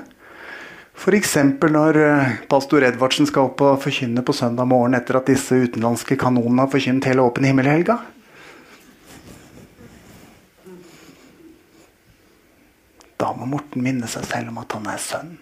F.eks. 0.96 1.34
når 1.60 1.98
eh, 2.00 2.36
pastor 2.48 2.86
Edvardsen 2.86 3.28
skal 3.28 3.50
opp 3.50 3.60
og 3.66 3.80
forkynne 3.82 4.22
på 4.24 4.34
søndag 4.34 4.68
morgen 4.70 4.96
etter 4.96 5.18
at 5.18 5.28
disse 5.28 5.58
utenlandske 5.66 6.16
kanonene 6.20 6.64
har 6.64 6.70
forkynt 6.72 7.08
hele 7.10 7.26
åpen 7.26 7.44
himmel-helga. 7.44 7.98
Da 13.16 13.30
må 13.36 13.48
Morten 13.48 13.84
minne 13.84 14.08
seg 14.10 14.26
selv 14.28 14.52
om 14.52 14.60
at 14.60 14.74
han 14.76 14.88
er 14.92 15.00
sønn, 15.00 15.36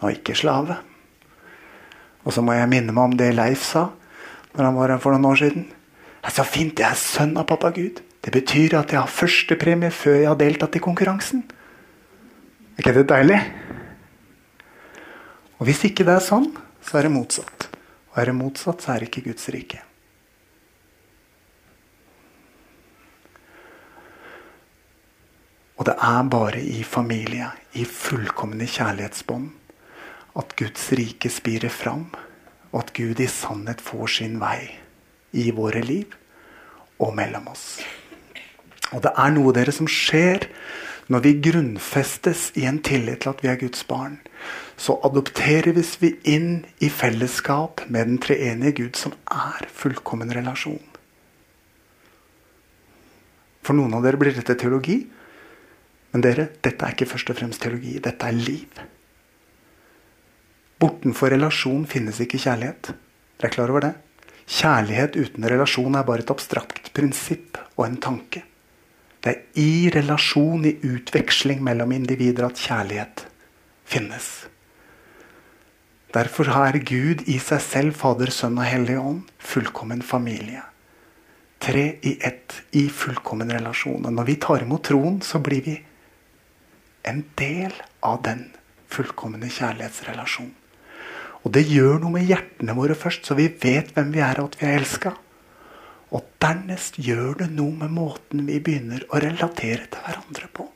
og 0.00 0.10
ikke 0.10 0.36
slave. 0.38 0.80
Og 2.24 2.34
så 2.34 2.42
må 2.42 2.56
jeg 2.56 2.70
minne 2.72 2.94
meg 2.94 3.12
om 3.12 3.14
det 3.18 3.34
Leif 3.36 3.62
sa 3.68 3.90
når 4.54 4.68
han 4.68 4.76
var 4.78 4.92
her 4.94 5.02
for 5.02 5.14
noen 5.14 5.26
år 5.32 5.40
siden. 5.40 5.64
Det 6.22 6.30
er 6.30 6.36
så 6.36 6.44
fint, 6.46 6.78
jeg 6.78 6.86
er 6.86 6.98
sønn 6.98 7.34
av 7.40 7.46
pappa 7.50 7.72
Gud. 7.74 8.00
Det 8.24 8.32
betyr 8.32 8.78
at 8.78 8.92
jeg 8.94 9.00
har 9.00 9.10
førstepremie 9.10 9.90
før 9.92 10.20
jeg 10.20 10.30
har 10.30 10.38
deltatt 10.40 10.78
i 10.78 10.82
konkurransen. 10.82 11.42
Er 12.74 12.82
ikke 12.82 12.94
det 12.96 13.08
deilig? 13.10 13.40
Og 15.58 15.68
hvis 15.68 15.82
ikke 15.90 16.06
det 16.06 16.14
er 16.16 16.24
sånn, 16.24 16.48
så 16.84 16.98
er 16.98 17.06
det 17.06 17.14
motsatt. 17.14 17.68
Og 18.12 18.22
er 18.22 18.30
det 18.30 18.38
motsatt, 18.38 18.82
så 18.82 18.94
er 18.94 19.02
det 19.02 19.10
ikke 19.10 19.26
Guds 19.28 19.50
rike. 19.52 19.82
Og 25.74 25.88
det 25.88 25.96
er 25.98 26.30
bare 26.30 26.60
i 26.60 26.84
familie, 26.86 27.48
i 27.74 27.84
fullkomne 27.84 28.66
kjærlighetsbånd, 28.70 29.50
at 30.38 30.54
Guds 30.58 30.86
rike 30.98 31.30
spirer 31.30 31.72
fram, 31.72 32.06
og 32.72 32.80
at 32.84 32.94
Gud 32.94 33.20
i 33.22 33.30
sannhet 33.30 33.82
får 33.82 34.06
sin 34.18 34.38
vei 34.42 34.70
i 35.34 35.50
våre 35.54 35.82
liv 35.82 36.14
og 37.02 37.14
mellom 37.18 37.50
oss. 37.50 37.78
Og 38.94 39.02
det 39.02 39.14
er 39.18 39.34
noe 39.34 39.54
dere 39.54 39.74
som 39.74 39.90
skjer 39.90 40.46
når 41.12 41.24
vi 41.26 41.34
grunnfestes 41.44 42.48
i 42.58 42.64
en 42.68 42.78
tillit 42.84 43.24
til 43.24 43.34
at 43.34 43.42
vi 43.44 43.50
er 43.50 43.60
Guds 43.60 43.84
barn. 43.88 44.18
Så 44.76 44.96
adopteres 45.06 45.96
vi 46.00 46.14
inn 46.30 46.64
i 46.82 46.88
fellesskap 46.90 47.84
med 47.88 48.08
den 48.08 48.20
treenige 48.22 48.78
Gud, 48.80 48.96
som 48.98 49.14
er 49.30 49.68
fullkommen 49.74 50.32
relasjon. 50.34 50.82
For 53.64 53.76
noen 53.76 53.94
av 53.96 54.04
dere 54.04 54.20
blir 54.20 54.34
dette 54.36 54.56
teologi. 54.60 55.02
Men 56.14 56.22
dere, 56.22 56.46
dette 56.62 56.86
er 56.86 56.94
ikke 56.94 57.10
først 57.10 57.32
og 57.32 57.40
fremst 57.40 57.62
teologi. 57.64 57.96
Dette 57.98 58.28
er 58.30 58.36
liv. 58.38 58.80
Bortenfor 60.78 61.34
relasjon 61.34 61.84
finnes 61.90 62.20
ikke 62.22 62.38
kjærlighet. 62.38 62.92
Dere 63.34 63.50
er 63.50 63.54
klar 63.54 63.72
over 63.72 63.82
det? 63.82 63.94
Kjærlighet 64.46 65.16
uten 65.18 65.46
relasjon 65.50 65.96
er 65.98 66.06
bare 66.06 66.22
et 66.22 66.30
abstrakt 66.30 66.92
prinsipp 66.94 67.58
og 67.74 67.86
en 67.88 67.96
tanke. 67.98 68.44
Det 69.24 69.32
er 69.32 69.40
i 69.58 69.88
relasjon, 69.90 70.66
i 70.68 70.76
utveksling 70.84 71.62
mellom 71.64 71.94
individer, 71.96 72.46
at 72.46 72.60
kjærlighet 72.60 73.24
finnes. 73.88 74.28
Derfor 76.14 76.52
har 76.54 76.78
Gud 76.78 77.24
i 77.26 77.40
seg 77.42 77.62
selv, 77.64 77.96
Fader, 77.98 78.30
Sønn 78.30 78.60
og 78.60 78.68
Hellig 78.68 79.00
Ånd, 79.00 79.24
fullkommen 79.42 80.04
familie. 80.04 80.62
Tre 81.64 81.86
i 82.04 82.14
ett 82.22 82.60
i 82.76 82.84
fullkommen 82.92 83.50
relasjon. 83.50 84.04
Og 84.04 84.14
når 84.14 84.28
vi 84.28 84.38
tar 84.44 84.62
imot 84.62 84.84
troen, 84.92 85.18
så 85.24 85.40
blir 85.42 85.64
vi 85.64 85.74
en 87.04 87.24
del 87.38 87.72
av 88.02 88.22
den 88.26 88.48
fullkomne 88.90 89.50
kjærlighetsrelasjonen. 89.52 90.54
Og 91.44 91.52
det 91.52 91.66
gjør 91.68 91.98
noe 92.00 92.14
med 92.14 92.24
hjertene 92.24 92.72
våre 92.76 92.96
først, 92.96 93.26
så 93.28 93.36
vi 93.36 93.50
vet 93.60 93.90
hvem 93.92 94.14
vi 94.14 94.22
er, 94.24 94.40
og 94.40 94.54
at 94.54 94.60
vi 94.60 94.68
er 94.68 94.78
elska. 94.78 95.12
Og 96.14 96.24
dernest 96.40 96.96
gjør 97.02 97.42
det 97.42 97.50
noe 97.52 97.74
med 97.82 97.92
måten 97.92 98.46
vi 98.48 98.62
begynner 98.64 99.04
å 99.10 99.20
relatere 99.20 99.90
til 99.90 100.06
hverandre 100.06 100.48
på. 100.56 100.70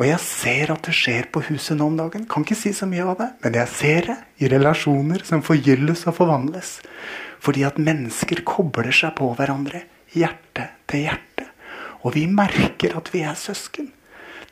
Og 0.00 0.06
jeg 0.08 0.20
ser 0.24 0.72
at 0.74 0.84
det 0.88 0.94
skjer 0.96 1.28
på 1.32 1.44
huset 1.46 1.76
nå 1.78 1.86
om 1.92 1.98
dagen. 2.00 2.24
Kan 2.28 2.44
ikke 2.44 2.58
si 2.58 2.72
så 2.76 2.88
mye 2.90 3.06
av 3.06 3.18
det, 3.20 3.28
men 3.44 3.58
jeg 3.60 3.72
ser 3.76 4.08
det 4.10 4.18
i 4.42 4.52
relasjoner 4.52 5.24
som 5.28 5.44
forgylles 5.46 6.04
og 6.10 6.16
forvandles. 6.18 6.78
Fordi 7.42 7.64
at 7.68 7.80
mennesker 7.80 8.44
kobler 8.48 8.92
seg 8.92 9.14
på 9.20 9.32
hverandre, 9.38 9.86
hjerte 10.12 10.72
til 10.90 11.06
hjerte. 11.06 11.31
Og 12.02 12.16
vi 12.16 12.26
merker 12.26 12.96
at 12.98 13.10
vi 13.14 13.22
er 13.26 13.38
søsken. 13.38 13.92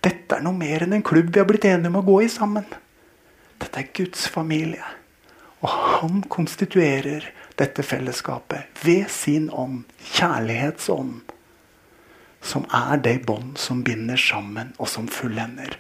Dette 0.01 0.39
er 0.39 0.45
noe 0.45 0.57
mer 0.57 0.87
enn 0.87 0.97
en 0.97 1.05
klubb 1.05 1.33
vi 1.35 1.43
har 1.43 1.49
blitt 1.49 1.67
enige 1.69 1.91
om 1.93 2.01
å 2.01 2.07
gå 2.07 2.23
i 2.25 2.31
sammen. 2.33 2.67
Dette 3.61 3.83
er 3.83 3.93
Guds 3.97 4.25
familie. 4.33 4.87
Og 5.61 5.69
han 5.69 6.23
konstituerer 6.33 7.27
dette 7.61 7.85
fellesskapet 7.85 8.81
ved 8.85 9.11
sin 9.13 9.51
ånd, 9.53 9.83
kjærlighetsånd, 10.15 11.35
som 12.41 12.65
er 12.73 13.03
det 13.05 13.19
bånd 13.29 13.59
som 13.61 13.83
binder 13.85 14.17
sammen, 14.17 14.73
og 14.81 14.89
som 14.89 15.11
fullender. 15.13 15.77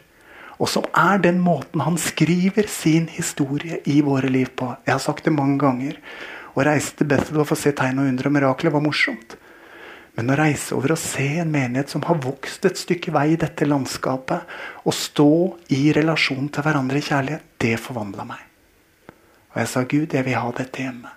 Og 0.61 0.69
som 0.69 0.85
er 0.93 1.23
den 1.25 1.39
måten 1.41 1.81
han 1.81 1.97
skriver 1.97 2.69
sin 2.69 3.09
historie 3.09 3.81
i 3.89 4.03
våre 4.05 4.29
liv 4.29 4.53
på. 4.53 4.69
Jeg 4.85 4.93
har 4.93 5.00
sagt 5.00 5.25
det 5.25 5.33
mange 5.33 5.57
ganger. 5.62 5.97
Å 6.53 6.67
reise 6.67 6.93
til 6.99 7.09
Bethel 7.09 7.41
og 7.41 7.49
få 7.49 7.57
se 7.57 7.73
tegn 7.73 8.03
og 8.03 8.11
under 8.11 8.29
og 8.29 8.35
mirakler 8.37 8.75
var 8.75 8.85
morsomt. 8.85 9.39
Men 10.21 10.35
å 10.35 10.37
reise 10.37 10.77
over 10.77 10.93
og 10.93 11.00
se 11.00 11.25
en 11.41 11.49
menighet 11.49 11.89
som 11.95 12.03
har 12.05 12.19
vokst 12.21 12.67
et 12.69 12.77
stykke 12.77 13.12
vei 13.15 13.31
i 13.33 13.39
dette 13.41 13.65
landskapet, 13.65 14.43
og 14.85 14.93
stå 14.93 15.33
i 15.73 15.95
relasjon 15.97 16.50
til 16.53 16.67
hverandre 16.67 17.00
i 17.00 17.07
kjærlighet, 17.07 17.47
det 17.57 17.79
forvandla 17.81 18.27
meg. 18.29 18.43
Og 19.55 19.57
jeg 19.62 19.71
sa, 19.71 19.83
Gud, 19.89 20.12
jeg 20.12 20.27
vil 20.27 20.37
ha 20.37 20.50
dette 20.59 20.85
hjemme. 20.85 21.15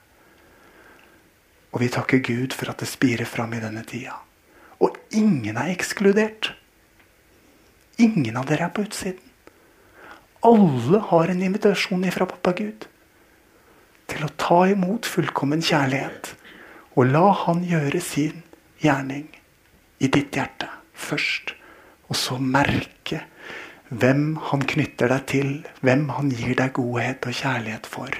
Og 1.73 1.81
vi 1.83 1.89
takker 1.91 2.21
Gud 2.23 2.55
for 2.55 2.71
at 2.71 2.79
det 2.79 2.87
spirer 2.87 3.27
fram 3.27 3.51
i 3.57 3.59
denne 3.59 3.83
tida. 3.89 4.15
Og 4.79 4.95
ingen 5.11 5.59
er 5.59 5.73
ekskludert. 5.73 6.53
Ingen 7.99 8.39
av 8.39 8.47
dere 8.47 8.69
er 8.69 8.73
på 8.73 8.85
utsiden. 8.87 9.19
Alle 10.47 11.03
har 11.11 11.31
en 11.31 11.43
invitasjon 11.43 12.07
ifra 12.07 12.27
pappa 12.29 12.55
Gud 12.55 12.87
til 14.11 14.23
å 14.25 14.31
ta 14.39 14.63
imot 14.71 15.07
fullkommen 15.07 15.63
kjærlighet 15.63 16.33
og 16.93 17.07
la 17.09 17.29
Han 17.45 17.63
gjøre 17.65 18.01
sin 18.03 18.41
gjerning 18.83 19.27
i 20.03 20.09
ditt 20.11 20.35
hjerte 20.35 20.69
først. 20.93 21.55
Og 22.11 22.19
så 22.19 22.37
merke 22.37 23.23
hvem 23.93 24.35
han 24.49 24.63
knytter 24.67 25.11
deg 25.11 25.25
til, 25.29 25.49
hvem 25.85 26.07
han 26.17 26.31
gir 26.33 26.55
deg 26.59 26.75
godhet 26.77 27.25
og 27.29 27.37
kjærlighet 27.37 27.89
for. 27.89 28.13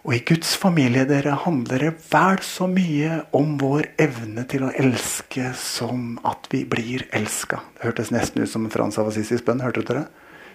Og 0.00 0.14
i 0.16 0.22
Guds 0.24 0.54
familie 0.56 1.04
dere 1.08 1.34
handler 1.42 1.84
det 1.84 1.90
vel 2.08 2.38
så 2.44 2.64
mye 2.70 3.18
om 3.36 3.58
vår 3.60 3.90
evne 4.00 4.46
til 4.48 4.64
å 4.64 4.72
elske 4.72 5.50
som 5.60 6.14
at 6.24 6.48
vi 6.52 6.62
blir 6.68 7.04
elska. 7.16 7.60
Det 7.76 7.90
hørtes 7.90 8.12
nesten 8.14 8.46
ut 8.46 8.52
som 8.52 8.68
Frans 8.72 8.96
av 9.00 9.10
Assisis 9.10 9.44
bønn. 9.44 9.60
Hørte 9.60 9.84
dere? 9.84 10.06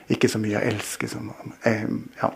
Ikke 0.10 0.30
så 0.30 0.42
mye 0.42 0.58
å 0.58 0.66
elske 0.66 1.10
som 1.10 1.30
eh, 1.66 1.86
Ja. 2.22 2.34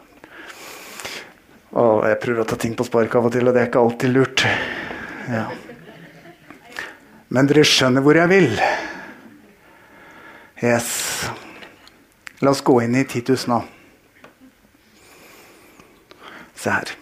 Og 1.79 2.01
jeg 2.09 2.17
prøver 2.17 2.41
å 2.41 2.49
ta 2.49 2.57
ting 2.57 2.73
på 2.73 2.85
spark 2.87 3.13
av 3.19 3.27
og 3.27 3.33
til, 3.35 3.45
og 3.45 3.53
det 3.53 3.61
er 3.61 3.67
ikke 3.69 3.81
alltid 3.83 4.09
lurt. 4.09 4.41
Ja. 5.29 5.43
Men 7.29 7.49
dere 7.49 7.65
skjønner 7.67 8.01
hvor 8.05 8.17
jeg 8.17 8.31
vil. 8.31 8.55
Yes. 10.63 10.89
La 12.41 12.53
oss 12.53 12.63
gå 12.65 12.79
inn 12.83 12.95
i 12.97 13.05
Titus 13.07 13.45
nå. 13.49 13.59
Se 16.59 16.73
her. 16.73 16.95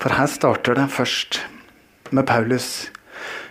For 0.00 0.12
her 0.12 0.28
starter 0.28 0.76
det 0.76 0.90
først 0.92 1.40
med 2.12 2.26
Paulus, 2.28 2.90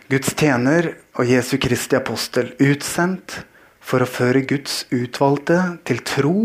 Guds 0.09 0.35
tjener 0.38 0.91
og 1.17 1.25
Jesu 1.25 1.57
Kristi 1.62 1.97
apostel, 1.97 2.51
utsendt 2.62 3.39
for 3.83 4.05
å 4.05 4.09
føre 4.09 4.45
Guds 4.47 4.83
utvalgte 4.93 5.57
til 5.89 6.03
tro 6.05 6.38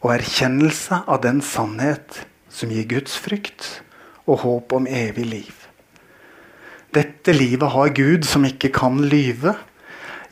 og 0.00 0.10
erkjennelse 0.14 1.02
av 1.04 1.22
den 1.26 1.42
sannhet 1.44 2.22
som 2.48 2.72
gir 2.72 2.88
Guds 2.88 3.18
frykt 3.20 3.68
og 4.24 4.42
håp 4.46 4.76
om 4.80 4.88
evig 4.88 5.28
liv. 5.28 5.57
Dette 6.88 7.34
livet 7.36 7.68
har 7.74 7.90
Gud, 7.92 8.24
som 8.24 8.46
ikke 8.48 8.70
kan 8.72 8.96
lyve, 9.12 9.52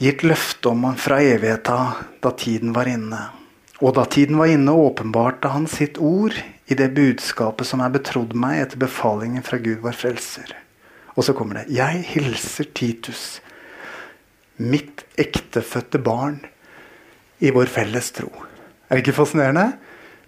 gitt 0.01 0.23
løfte 0.25 0.71
om 0.73 0.87
fra 0.97 1.19
evigheta 1.21 1.79
da 2.25 2.31
tiden 2.33 2.73
var 2.77 2.89
inne. 2.89 3.19
Og 3.85 3.93
da 3.99 4.07
tiden 4.09 4.39
var 4.41 4.49
inne, 4.49 4.73
åpenbarte 4.73 5.51
han 5.53 5.67
sitt 5.69 6.01
ord 6.01 6.33
i 6.67 6.77
det 6.79 6.95
budskapet 6.97 7.69
som 7.69 7.83
er 7.85 7.93
betrodd 7.93 8.33
meg 8.33 8.63
etter 8.63 8.81
befalingen 8.81 9.45
fra 9.45 9.61
Gud 9.61 9.83
vår 9.85 9.99
frelser. 10.01 10.55
Og 11.13 11.29
så 11.29 11.37
kommer 11.37 11.61
det 11.61 11.77
Jeg 11.77 12.01
hilser 12.15 12.71
Titus, 12.73 13.43
mitt 14.57 15.05
ektefødte 15.21 16.01
barn 16.01 16.41
i 17.45 17.53
vår 17.53 17.69
felles 17.69 18.09
tro. 18.17 18.31
Er 18.89 18.97
det 18.97 19.05
ikke 19.05 19.19
fascinerende? 19.19 19.75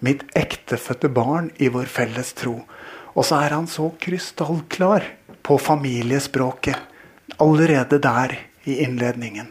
Mitt 0.05 0.27
ektefødte 0.37 1.09
barn 1.09 1.49
i 1.57 1.73
vår 1.73 1.89
felles 1.89 2.35
tro. 2.37 2.59
Og 3.17 3.25
så 3.25 3.41
er 3.41 3.57
han 3.57 3.67
så 3.71 3.89
krystallklar 3.97 5.09
på 5.49 5.57
familiespråket 5.59 6.77
allerede 7.41 7.99
der 7.99 8.35
i 8.69 8.83
innledningen. 8.85 9.47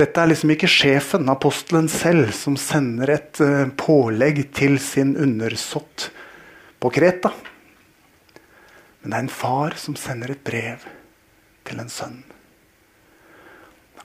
Dette 0.00 0.22
er 0.22 0.30
liksom 0.30 0.54
ikke 0.54 0.70
sjefen, 0.70 1.28
apostelen 1.28 1.90
selv, 1.92 2.32
som 2.32 2.56
sender 2.56 3.12
et 3.12 3.42
uh, 3.44 3.68
pålegg 3.76 4.40
til 4.56 4.78
sin 4.80 5.12
undersått 5.20 6.08
på 6.80 6.90
Kreta. 6.96 7.34
Men 9.02 9.12
det 9.12 9.20
er 9.20 9.26
en 9.26 9.34
far 9.36 9.76
som 9.76 10.00
sender 10.00 10.32
et 10.32 10.42
brev 10.42 10.88
til 11.68 11.84
en 11.84 11.92
sønn. 11.92 12.22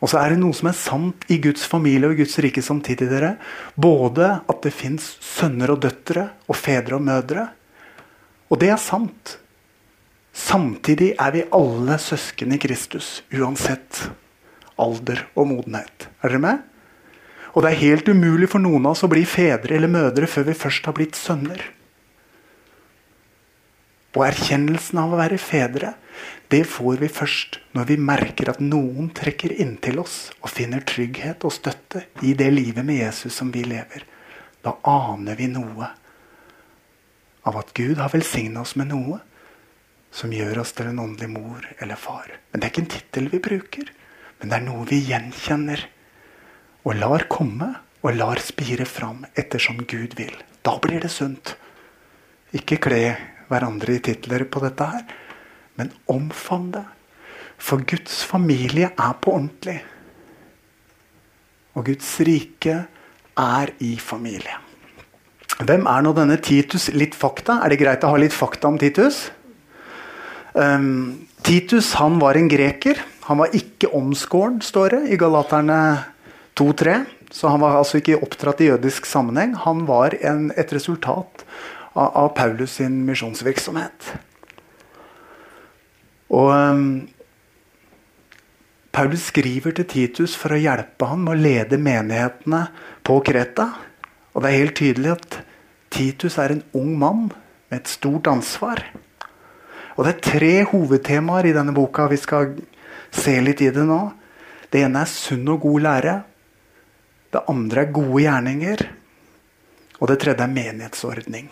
Og 0.03 0.11
så 0.11 0.19
er 0.19 0.35
det 0.35 0.43
noe 0.43 0.55
som 0.55 0.67
er 0.67 0.79
sant 0.83 1.31
i 1.31 1.39
Guds 1.39 1.63
familie 1.63 2.11
og 2.11 2.19
i 2.19 2.25
Guds 2.25 2.35
rike 2.43 2.61
samtidig. 2.63 3.07
dere. 3.07 3.37
Både 3.75 4.41
at 4.51 4.63
det 4.67 4.75
fins 4.75 5.15
sønner 5.23 5.71
og 5.71 5.79
døtre 5.87 6.29
og 6.47 6.59
fedre 6.59 6.99
og 6.99 7.07
mødre. 7.07 7.49
Og 8.51 8.59
det 8.59 8.75
er 8.75 8.83
sant. 8.83 9.38
Samtidig 10.36 11.13
er 11.19 11.33
vi 11.33 11.45
alle 11.55 11.98
søsken 12.01 12.53
i 12.53 12.60
Kristus, 12.62 13.21
uansett 13.34 14.10
alder 14.80 15.25
og 15.36 15.49
modenhet. 15.49 16.08
Er 16.23 16.34
dere 16.34 16.43
med? 16.43 16.65
Og 17.56 17.65
det 17.65 17.71
er 17.71 17.82
helt 17.82 18.10
umulig 18.10 18.49
for 18.51 18.62
noen 18.62 18.86
av 18.86 18.93
oss 18.93 19.03
å 19.03 19.12
bli 19.12 19.25
fedre 19.27 19.75
eller 19.75 19.91
mødre 19.91 20.30
før 20.30 20.51
vi 20.51 20.58
først 20.58 20.86
har 20.86 20.95
blitt 20.97 21.17
sønner. 21.17 21.63
Og 24.17 24.25
erkjennelsen 24.25 25.01
av 25.01 25.13
å 25.13 25.19
være 25.19 25.38
fedre 25.41 25.93
det 26.49 26.63
får 26.65 26.97
vi 27.03 27.10
først 27.13 27.60
når 27.77 27.89
vi 27.91 27.97
merker 28.01 28.49
at 28.49 28.62
noen 28.62 29.12
trekker 29.13 29.53
inntil 29.62 29.99
oss 30.01 30.32
og 30.41 30.49
finner 30.49 30.82
trygghet 30.82 31.45
og 31.45 31.53
støtte 31.53 32.08
i 32.25 32.34
det 32.38 32.49
livet 32.56 32.86
med 32.86 33.03
Jesus 33.03 33.38
som 33.38 33.51
vi 33.53 33.62
lever. 33.67 34.06
Da 34.65 34.73
aner 34.82 35.38
vi 35.38 35.49
noe 35.51 35.91
av 37.45 37.60
at 37.62 37.69
Gud 37.77 38.01
har 38.01 38.10
velsigna 38.13 38.63
oss 38.65 38.75
med 38.80 38.89
noe 38.89 39.19
som 40.12 40.34
gjør 40.34 40.62
oss 40.63 40.74
til 40.78 40.89
en 40.89 41.02
åndelig 41.04 41.30
mor 41.32 41.65
eller 41.78 42.00
far. 42.00 42.32
Men 42.52 42.60
det 42.60 42.67
er 42.67 42.74
ikke 42.74 42.86
en 42.86 42.93
tittel 42.95 43.30
vi 43.32 43.41
bruker, 43.43 43.91
men 44.39 44.52
det 44.52 44.58
er 44.58 44.65
noe 44.65 44.88
vi 44.89 45.02
gjenkjenner 45.10 45.86
og 46.88 46.98
lar 46.98 47.26
komme 47.32 47.74
og 48.00 48.15
lar 48.15 48.39
spire 48.41 48.88
fram 48.88 49.26
ettersom 49.38 49.84
Gud 49.89 50.15
vil. 50.19 50.34
Da 50.63 50.78
blir 50.82 51.04
det 51.04 51.12
sunt. 51.13 51.56
Ikke 52.56 52.80
kle 52.82 53.04
hverandre 53.50 53.98
i 53.98 54.04
titler 54.04 54.45
på 54.50 54.62
dette 54.63 54.88
her. 54.88 55.04
Men 55.80 55.91
omfavn 56.12 56.72
det. 56.76 56.86
For 57.60 57.84
Guds 57.84 58.22
familie 58.28 58.91
er 58.91 59.17
på 59.19 59.36
ordentlig. 59.36 59.80
Og 61.76 61.86
Guds 61.91 62.13
rike 62.26 62.78
er 63.39 63.74
i 63.84 63.93
familie. 64.02 64.56
Hvem 65.60 65.88
er 65.91 66.04
nå 66.06 66.13
denne 66.15 66.38
Titus? 66.39 66.88
Litt 66.95 67.17
fakta. 67.19 67.60
Er 67.63 67.74
det 67.74 67.82
greit 67.82 68.06
å 68.08 68.13
ha 68.13 68.19
litt 68.19 68.36
fakta 68.36 68.72
om 68.72 68.80
Titus? 68.80 69.28
Um, 70.53 71.27
Titus 71.45 71.93
han 71.99 72.19
var 72.21 72.38
en 72.38 72.49
greker. 72.49 73.01
Han 73.29 73.41
var 73.41 73.53
ikke 73.55 73.91
omskåren, 73.95 74.59
står 74.65 74.95
det 74.95 75.01
i 75.13 75.19
Galaterne 75.21 75.79
2-3. 76.57 77.03
Så 77.31 77.51
han 77.51 77.62
var 77.62 77.77
altså 77.77 77.99
ikke 77.99 78.17
oppdratt 78.25 78.63
i 78.63 78.71
jødisk 78.71 79.05
sammenheng. 79.05 79.53
Han 79.65 79.85
var 79.89 80.15
en, 80.25 80.49
et 80.57 80.73
resultat 80.73 81.45
av, 81.93 82.09
av 82.09 82.33
Paulus 82.38 82.79
sin 82.79 83.03
misjonsvirksomhet. 83.05 84.13
Og 86.33 86.49
um, 86.53 86.89
Paulus 88.93 89.27
skriver 89.29 89.77
til 89.77 89.88
Titus 89.89 90.33
for 90.38 90.53
å 90.55 90.62
hjelpe 90.62 91.09
ham 91.09 91.27
med 91.27 91.38
å 91.38 91.43
lede 91.43 91.77
menighetene 91.81 92.65
på 93.05 93.19
Kreta. 93.25 93.69
Og 94.33 94.41
det 94.41 94.49
er 94.49 94.62
helt 94.63 94.77
tydelig 94.79 95.13
at 95.13 95.39
Titus 95.93 96.38
er 96.41 96.53
en 96.53 96.65
ung 96.77 96.95
mann 97.01 97.29
med 97.69 97.77
et 97.81 97.91
stort 97.91 98.29
ansvar. 98.29 98.81
Og 99.99 100.05
det 100.07 100.13
er 100.13 100.23
tre 100.23 100.51
hovedtemaer 100.71 101.49
i 101.49 101.55
denne 101.55 101.73
boka. 101.75 102.05
Vi 102.07 102.15
skal 102.21 102.53
se 103.12 103.33
litt 103.43 103.59
i 103.59 103.67
det 103.75 103.83
nå. 103.83 103.99
Det 104.71 104.85
ene 104.85 105.01
er 105.03 105.12
sunn 105.12 105.43
og 105.51 105.65
god 105.65 105.83
lære. 105.83 106.13
Det 107.35 107.41
andre 107.51 107.83
er 107.83 107.91
gode 107.97 108.21
gjerninger. 108.23 108.85
Og 109.99 110.07
det 110.07 110.21
tredje 110.23 110.45
er 110.45 110.53
menighetsordning. 110.53 111.51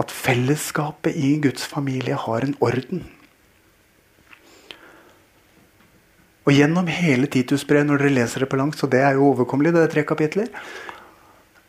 At 0.00 0.14
fellesskapet 0.14 1.20
i 1.20 1.34
Guds 1.44 1.68
familie 1.68 2.16
har 2.16 2.48
en 2.48 2.56
orden. 2.64 3.04
Og 6.48 6.56
gjennom 6.56 6.88
hele 6.88 7.28
Titus-brevet, 7.28 7.90
når 7.90 8.06
dere 8.06 8.16
leser 8.22 8.46
det 8.46 8.48
på 8.48 8.56
langt, 8.56 8.80
så 8.80 8.88
det 8.88 9.04
er 9.04 9.18
jo 9.18 9.28
overkommelig, 9.34 9.74
det 9.76 9.84
er 9.84 9.92
tre 9.92 10.08
kapitler, 10.08 10.48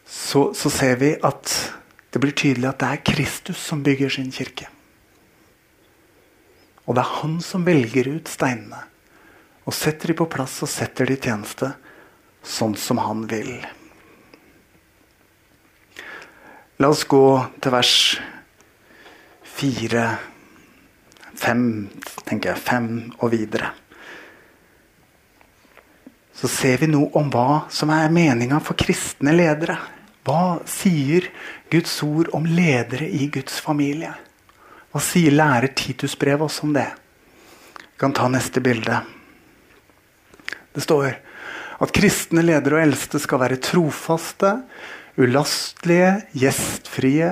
så, 0.08 0.54
så 0.56 0.72
ser 0.72 0.95
vi 1.04 1.17
at 1.19 1.56
det 2.15 2.24
blir 2.24 2.32
tydelig 2.32 2.72
at 2.72 2.80
det 2.80 2.93
er 2.93 3.08
Kristus 3.12 3.60
som 3.60 3.84
bygger 3.84 4.15
sin 4.15 4.32
kirke. 4.32 4.69
Og 6.89 6.97
det 6.97 7.04
er 7.04 7.17
han 7.21 7.36
som 7.45 7.67
velger 7.67 8.10
ut 8.10 8.32
steinene 8.32 8.86
og 9.69 9.75
setter 9.78 10.10
de 10.10 10.15
på 10.17 10.25
plass 10.34 10.56
og 10.65 10.71
setter 10.71 11.06
de 11.06 11.13
i 11.13 11.21
tjeneste 11.21 11.67
sånn 12.41 12.73
som 12.80 12.97
han 13.04 13.28
vil. 13.30 13.52
La 16.82 16.89
oss 16.89 17.04
gå 17.06 17.25
til 17.62 17.75
vers 17.75 17.93
fire, 19.60 20.08
fem, 21.38 21.62
tenker 22.25 22.56
jeg, 22.56 22.65
fem 22.65 22.89
og 23.19 23.30
videre 23.36 23.69
så 26.39 26.47
ser 26.47 26.80
vi 26.80 26.88
noe 26.88 27.10
om 27.19 27.28
hva 27.34 27.65
som 27.73 27.91
er 27.91 28.12
meninga 28.15 28.62
for 28.63 28.80
kristne 28.80 29.34
ledere. 29.36 29.75
Hva 30.23 30.62
sier 30.69 31.28
Guds 31.71 31.97
ord 32.06 32.30
om 32.38 32.45
ledere 32.47 33.10
i 33.12 33.28
Guds 33.34 33.60
familie? 33.63 34.13
Hva 34.89 35.02
sier 35.04 35.36
lærer 35.36 35.73
brev 36.17 36.43
oss 36.43 36.63
om 36.63 36.73
det? 36.73 36.88
Vi 37.78 37.99
kan 38.02 38.13
ta 38.13 38.28
neste 38.28 38.62
bilde. 38.62 39.02
Det 40.73 40.82
står 40.82 41.19
at 41.80 41.93
kristne 41.95 42.41
ledere 42.43 42.80
og 42.80 42.84
eldste 42.88 43.19
skal 43.21 43.39
være 43.39 43.60
trofaste, 43.63 44.56
ulastelige, 45.19 46.23
gjestfrie, 46.34 47.30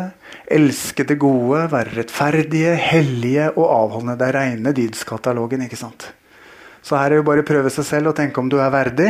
elske 0.51 1.05
det 1.07 1.17
gode, 1.19 1.65
være 1.71 1.95
rettferdige, 1.97 2.75
hellige 2.75 3.49
og 3.55 3.65
avholdende. 3.65 4.17
Det 4.19 4.27
er 4.27 4.37
reine 4.37 4.75
dydskatalogen, 4.75 5.65
ikke 5.65 5.79
sant? 5.79 6.11
Så 6.83 6.95
her 6.99 7.11
er 7.11 7.21
det 7.21 7.27
bare 7.27 7.43
å 7.43 7.47
prøve 7.47 7.71
seg 7.73 7.87
selv 7.87 8.11
og 8.11 8.19
tenke 8.19 8.39
om 8.39 8.51
du 8.51 8.59
er 8.61 8.71
verdig. 8.71 9.09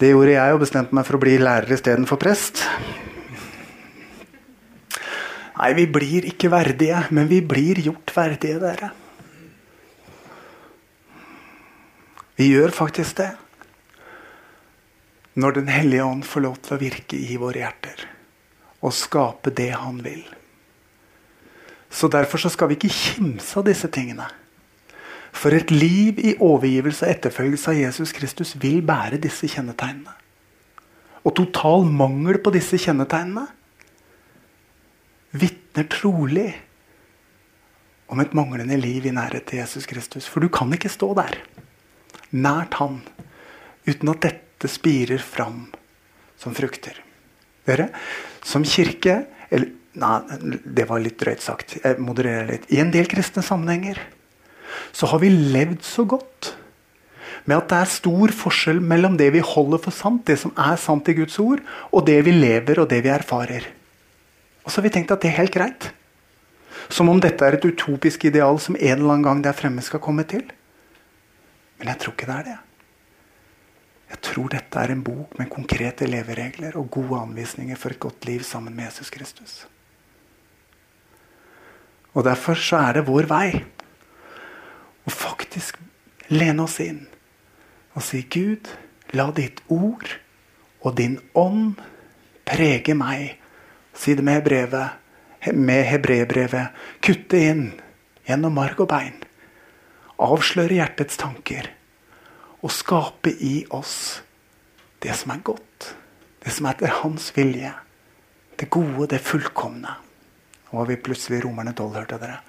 Det 0.00 0.10
gjorde 0.10 0.34
jeg 0.34 0.56
og 0.56 0.62
bestemte 0.64 0.96
meg 0.96 1.06
for 1.06 1.18
å 1.18 1.22
bli 1.22 1.38
lærer 1.40 1.76
istedenfor 1.76 2.20
prest. 2.20 2.64
Nei, 5.60 5.74
vi 5.76 5.84
blir 5.92 6.24
ikke 6.24 6.48
verdige, 6.48 7.02
men 7.12 7.28
vi 7.28 7.42
blir 7.44 7.82
gjort 7.84 8.14
verdige, 8.16 8.60
dere. 8.62 8.88
Vi 12.40 12.46
gjør 12.48 12.72
faktisk 12.72 13.18
det. 13.18 13.34
Når 15.36 15.52
Den 15.58 15.68
hellige 15.68 16.04
ånd 16.04 16.24
får 16.24 16.40
lov 16.46 16.56
til 16.64 16.74
å 16.74 16.80
virke 16.80 17.16
i 17.20 17.36
våre 17.36 17.60
hjerter 17.60 18.06
og 18.80 18.96
skape 18.96 19.52
det 19.52 19.68
han 19.76 20.00
vil. 20.00 20.24
Så 21.92 22.08
Derfor 22.08 22.40
så 22.40 22.48
skal 22.48 22.70
vi 22.70 22.78
ikke 22.78 22.94
kimse 22.94 23.60
av 23.60 23.68
disse 23.68 23.88
tingene. 23.92 24.30
For 25.30 25.52
et 25.52 25.70
liv 25.70 26.18
i 26.18 26.38
overgivelse 26.40 27.04
og 27.04 27.12
etterfølgelse 27.12 27.70
av 27.70 27.78
Jesus 27.82 28.16
Kristus 28.16 28.56
vil 28.56 28.80
bære 28.80 29.20
disse 29.20 29.46
kjennetegnene. 29.52 30.16
Og 31.20 31.36
total 31.36 31.84
mangel 31.84 32.40
på 32.40 32.52
disse 32.56 32.80
kjennetegnene 32.80 33.44
vitner 35.30 35.86
trolig 35.90 36.48
om 38.10 38.20
et 38.22 38.32
manglende 38.34 38.78
liv 38.80 39.06
i 39.06 39.14
nærhet 39.14 39.46
til 39.50 39.62
Jesus 39.62 39.86
Kristus. 39.86 40.26
For 40.26 40.42
du 40.42 40.50
kan 40.52 40.72
ikke 40.74 40.90
stå 40.90 41.12
der, 41.18 41.36
nært 42.30 42.78
Han, 42.80 43.00
uten 43.86 44.12
at 44.12 44.24
dette 44.26 44.70
spirer 44.70 45.22
fram 45.22 45.68
som 46.40 46.54
frukter. 46.56 46.98
Dere, 47.68 47.90
som 48.42 48.64
kirke 48.66 49.24
eller, 49.50 49.76
Nei, 50.00 50.20
det 50.62 50.84
var 50.86 51.00
litt 51.02 51.16
drøyt 51.18 51.42
sagt. 51.42 51.72
Jeg 51.82 51.98
modererer 51.98 52.46
litt. 52.46 52.68
I 52.70 52.78
en 52.78 52.92
del 52.94 53.08
kristne 53.10 53.42
sammenhenger 53.42 53.98
så 54.94 55.08
har 55.10 55.18
vi 55.18 55.32
levd 55.34 55.82
så 55.82 56.04
godt 56.06 56.52
med 57.48 57.56
at 57.56 57.72
det 57.72 57.80
er 57.80 57.90
stor 57.90 58.34
forskjell 58.38 58.78
mellom 58.78 59.16
det 59.18 59.32
vi 59.34 59.42
holder 59.42 59.82
for 59.82 59.94
sant, 59.94 60.22
det 60.28 60.38
som 60.38 60.54
er 60.54 60.78
sant 60.78 61.08
i 61.10 61.16
Guds 61.18 61.38
ord, 61.42 61.62
og 61.90 62.06
det 62.06 62.20
vi 62.26 62.36
lever 62.36 62.78
og 62.82 62.86
det 62.92 63.00
vi 63.02 63.10
erfarer. 63.10 63.66
Og 64.64 64.70
så 64.70 64.80
har 64.80 64.88
vi 64.88 64.94
tenkt 64.94 65.12
at 65.14 65.22
det 65.22 65.30
er 65.32 65.40
helt 65.40 65.54
greit. 65.54 65.90
Som 66.90 67.10
om 67.12 67.20
dette 67.22 67.44
er 67.46 67.56
et 67.56 67.64
utopisk 67.64 68.24
ideal 68.28 68.58
som 68.62 68.76
en 68.76 68.96
eller 68.96 69.14
annen 69.14 69.26
gang 69.26 69.44
der 69.44 69.56
fremme 69.56 69.82
skal 69.84 70.02
komme 70.02 70.26
til. 70.28 70.44
Men 71.78 71.92
jeg 71.92 72.02
tror 72.02 72.16
ikke 72.16 72.28
det 72.28 72.36
er 72.36 72.48
det. 72.50 72.58
Jeg 74.10 74.22
tror 74.26 74.48
dette 74.50 74.80
er 74.82 74.90
en 74.90 75.04
bok 75.06 75.36
med 75.38 75.50
konkrete 75.52 76.06
leveregler 76.10 76.74
og 76.80 76.90
gode 76.90 77.20
anvisninger 77.20 77.78
for 77.78 77.94
et 77.94 78.02
godt 78.02 78.26
liv 78.26 78.42
sammen 78.42 78.74
med 78.74 78.88
Jesus 78.88 79.10
Kristus. 79.10 79.66
Og 82.12 82.24
Derfor 82.26 82.58
så 82.58 82.82
er 82.88 82.98
det 82.98 83.06
vår 83.06 83.28
vei 83.30 83.62
å 85.06 85.12
faktisk 85.14 85.78
lene 86.30 86.66
oss 86.66 86.80
inn 86.82 87.04
og 87.94 88.02
si 88.06 88.22
Gud, 88.30 88.68
la 89.14 89.30
ditt 89.34 89.62
ord 89.70 90.10
og 90.82 90.94
din 90.98 91.16
ånd 91.34 91.78
prege 92.46 92.94
meg. 92.98 93.39
Si 94.00 94.14
det 94.16 94.24
med 94.24 94.40
hebrevet, 94.40 94.96
med 95.52 95.84
hebrebrevet. 95.84 96.72
Kutte 97.04 97.40
inn 97.50 97.66
gjennom 98.24 98.56
marg 98.56 98.80
og 98.80 98.88
bein. 98.88 99.18
Avsløre 100.20 100.78
hjertets 100.78 101.20
tanker. 101.20 101.68
Og 102.64 102.72
skape 102.72 103.32
i 103.44 103.66
oss 103.76 104.22
det 105.04 105.12
som 105.16 105.34
er 105.34 105.44
godt. 105.44 105.90
Det 106.40 106.52
som 106.52 106.68
er 106.68 106.76
etter 106.76 107.00
hans 107.02 107.28
vilje. 107.36 107.72
Det 108.56 108.68
gode, 108.72 109.10
det 109.12 109.20
fullkomne. 109.24 109.96
Nå 110.70 110.78
var 110.78 110.88
vi 110.88 111.00
plutselig 111.00 111.42
Romerne 111.44 111.72
12, 111.76 111.94
hørte 111.96 112.20
dere. 112.20 112.40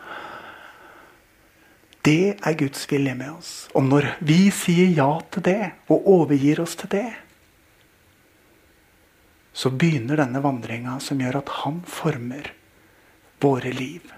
Det 2.01 2.37
er 2.37 2.57
Guds 2.57 2.87
vilje 2.91 3.13
med 3.15 3.31
oss. 3.33 3.51
Og 3.75 3.83
når 3.85 4.07
vi 4.25 4.49
sier 4.55 4.91
ja 4.95 5.09
til 5.31 5.45
det, 5.45 5.73
og 5.91 6.07
overgir 6.15 6.63
oss 6.63 6.75
til 6.79 6.91
det, 6.95 7.09
så 9.53 9.69
begynner 9.69 10.19
denne 10.21 10.41
vandringa 10.43 10.97
som 11.03 11.19
gjør 11.21 11.41
at 11.41 11.53
han 11.61 11.81
former 11.87 12.51
våre 13.43 13.73
liv 13.75 14.11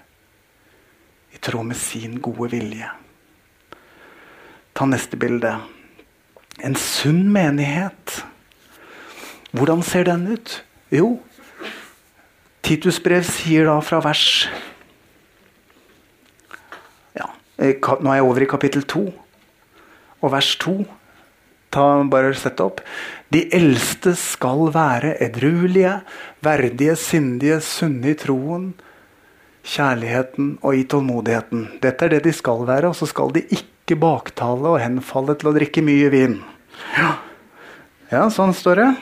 i 1.34 1.40
tråd 1.42 1.70
med 1.72 1.78
sin 1.78 2.20
gode 2.22 2.52
vilje. 2.54 2.90
Ta 4.74 4.86
neste 4.86 5.18
bilde. 5.18 5.56
En 6.62 6.76
sunn 6.78 7.26
menighet. 7.34 8.20
Hvordan 9.54 9.82
ser 9.86 10.06
den 10.06 10.28
ut? 10.34 10.60
Jo, 10.94 11.16
Titus 12.64 12.96
brev 13.02 13.26
sier 13.28 13.66
da 13.68 13.74
fra 13.84 13.98
vers 14.00 14.48
ja, 17.12 17.26
Nå 17.60 18.08
er 18.08 18.16
jeg 18.16 18.24
over 18.24 18.44
i 18.44 18.48
kapittel 18.48 18.86
2 18.88 19.02
og 20.24 20.30
vers 20.32 20.54
2. 20.62 20.72
Ta, 21.74 21.84
bare 22.08 22.30
sett 22.38 22.62
opp. 22.64 22.80
De 23.34 23.40
eldste 23.50 24.12
skal 24.14 24.68
være 24.70 25.16
edruelige, 25.24 25.96
verdige, 26.44 26.94
sindige, 26.94 27.58
sunne 27.66 28.12
i 28.12 28.18
troen, 28.18 28.68
kjærligheten 29.66 30.52
og 30.62 30.76
i 30.78 30.84
tålmodigheten. 30.86 31.64
Dette 31.82 32.06
er 32.06 32.12
det 32.14 32.20
de 32.28 32.34
skal 32.36 32.62
være, 32.68 32.92
og 32.92 32.94
så 32.94 33.08
skal 33.10 33.32
de 33.34 33.42
ikke 33.56 33.98
baktale 33.98 34.76
og 34.76 34.78
henfalle 34.78 35.34
til 35.40 35.50
å 35.50 35.54
drikke 35.56 35.82
mye 35.82 36.12
vin. 36.14 36.36
Ja, 36.94 37.10
ja 38.12 38.28
sånn 38.30 38.54
står 38.54 38.82
det. 38.82 38.92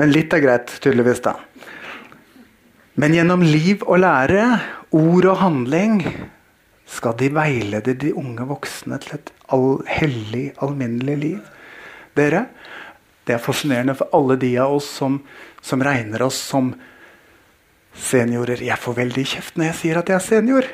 Men 0.00 0.14
litt 0.14 0.32
er 0.32 0.40
greit, 0.44 0.72
tydeligvis, 0.80 1.20
da. 1.26 1.34
Men 2.96 3.12
gjennom 3.16 3.44
liv 3.44 3.84
og 3.84 4.00
lære, 4.00 4.46
ord 4.96 5.28
og 5.28 5.42
handling, 5.42 6.00
skal 6.88 7.18
de 7.20 7.28
veilede 7.36 7.96
de 8.00 8.14
unge 8.16 8.48
voksne 8.48 8.96
til 9.02 9.18
et 9.18 9.32
all 9.52 9.70
hellig, 9.90 10.46
alminnelig 10.64 11.18
liv. 11.20 11.52
Dere, 12.16 12.46
det 13.26 13.34
er 13.36 13.42
fascinerende 13.42 13.96
for 13.98 14.12
alle 14.16 14.36
de 14.40 14.52
av 14.62 14.76
oss 14.76 14.88
som, 15.00 15.18
som 15.60 15.82
regner 15.82 16.22
oss 16.22 16.38
som 16.38 16.70
seniorer. 17.96 18.62
Jeg 18.62 18.78
får 18.78 18.98
veldig 19.00 19.24
kjeft 19.26 19.58
når 19.58 19.70
jeg 19.70 19.78
sier 19.80 20.00
at 20.00 20.12
jeg 20.12 20.18
er 20.18 20.26
senior. 20.26 20.68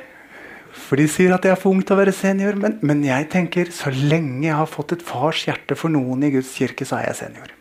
For 0.72 1.00
de 1.00 1.06
sier 1.08 1.32
at 1.34 1.44
jeg 1.44 1.52
er 1.52 1.60
for 1.60 1.72
ung 1.72 1.82
til 1.84 1.96
å 1.96 2.00
være 2.00 2.14
senior. 2.16 2.56
Men, 2.60 2.78
men, 2.84 3.02
jeg 3.04 3.28
tenker 3.32 3.72
så 3.74 3.92
lenge 3.92 4.46
jeg 4.46 4.56
har 4.56 4.70
fått 4.70 4.96
et 4.96 5.04
fars 5.04 5.44
hjerte 5.48 5.76
for 5.78 5.92
noen 5.92 6.24
i 6.24 6.32
Guds 6.32 6.52
kirke, 6.56 6.86
så 6.88 7.00
er 7.00 7.10
jeg 7.10 7.20
senior. 7.22 7.52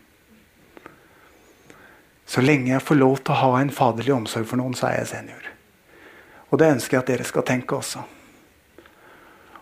Så 2.32 2.44
lenge 2.44 2.72
jeg 2.72 2.84
får 2.88 3.00
lov 3.00 3.17
til 3.20 3.36
å 3.36 3.41
ha 3.41 3.60
en 3.60 3.74
faderlig 3.76 4.13
omsorg 4.15 4.48
for 4.48 4.60
noen, 4.60 4.76
så 4.78 4.88
er 4.88 5.02
jeg 5.02 5.12
senior. 5.12 5.50
Og 6.52 6.60
det 6.60 6.72
ønsker 6.78 6.98
jeg 6.98 7.04
at 7.04 7.12
dere 7.12 7.28
skal 7.28 7.48
tenke 7.48 7.76
også. 7.76 8.04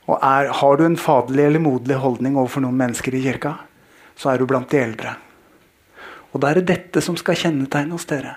Og 0.10 0.16
er, 0.18 0.50
Har 0.58 0.78
du 0.78 0.86
en 0.86 0.98
faderlig 0.98 1.46
eller 1.46 1.62
moderlig 1.62 1.98
holdning 2.02 2.38
overfor 2.38 2.66
noen 2.66 2.78
mennesker 2.78 3.18
i 3.18 3.24
kirka, 3.26 3.56
så 4.20 4.34
er 4.34 4.42
du 4.42 4.48
blant 4.50 4.70
de 4.72 4.82
eldre. 4.82 5.16
Og 6.34 6.44
da 6.44 6.52
er 6.52 6.60
det 6.60 6.70
dette 6.70 7.02
som 7.02 7.16
skal 7.18 7.38
kjennetegne 7.40 7.96
oss, 7.96 8.08
dere. 8.10 8.36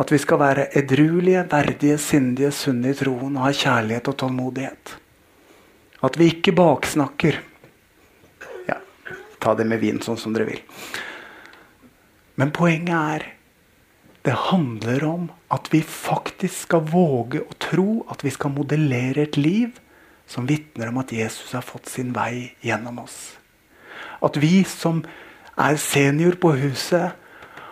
At 0.00 0.12
vi 0.12 0.20
skal 0.22 0.40
være 0.40 0.68
edruelige, 0.78 1.42
verdige, 1.50 1.98
sindige, 2.00 2.52
sunne 2.56 2.94
i 2.94 2.96
troen 2.96 3.34
og 3.36 3.44
ha 3.44 3.50
kjærlighet 3.52 4.08
og 4.08 4.16
tålmodighet. 4.22 4.94
At 6.06 6.16
vi 6.16 6.30
ikke 6.32 6.54
baksnakker. 6.56 7.36
Ja, 8.70 8.78
ta 9.42 9.54
det 9.58 9.66
med 9.68 9.82
vin 9.82 10.00
sånn 10.04 10.20
som 10.20 10.32
dere 10.36 10.48
vil. 10.48 10.62
Men 12.40 12.54
poenget 12.56 12.96
er 12.96 13.26
det 14.24 14.36
handler 14.36 15.04
om 15.08 15.28
at 15.52 15.68
vi 15.72 15.80
faktisk 15.84 16.66
skal 16.66 16.84
våge 16.88 17.40
å 17.40 17.56
tro 17.60 18.02
at 18.12 18.24
vi 18.24 18.32
skal 18.32 18.52
modellere 18.52 19.24
et 19.24 19.36
liv 19.40 19.78
som 20.28 20.48
vitner 20.48 20.92
om 20.92 21.00
at 21.00 21.12
Jesus 21.12 21.54
har 21.56 21.64
fått 21.64 21.88
sin 21.88 22.12
vei 22.16 22.52
gjennom 22.64 23.00
oss. 23.02 23.39
At 24.22 24.36
vi 24.40 24.62
som 24.68 25.02
er 25.56 25.76
senior 25.80 26.36
på 26.40 26.52
huset, 26.60 27.16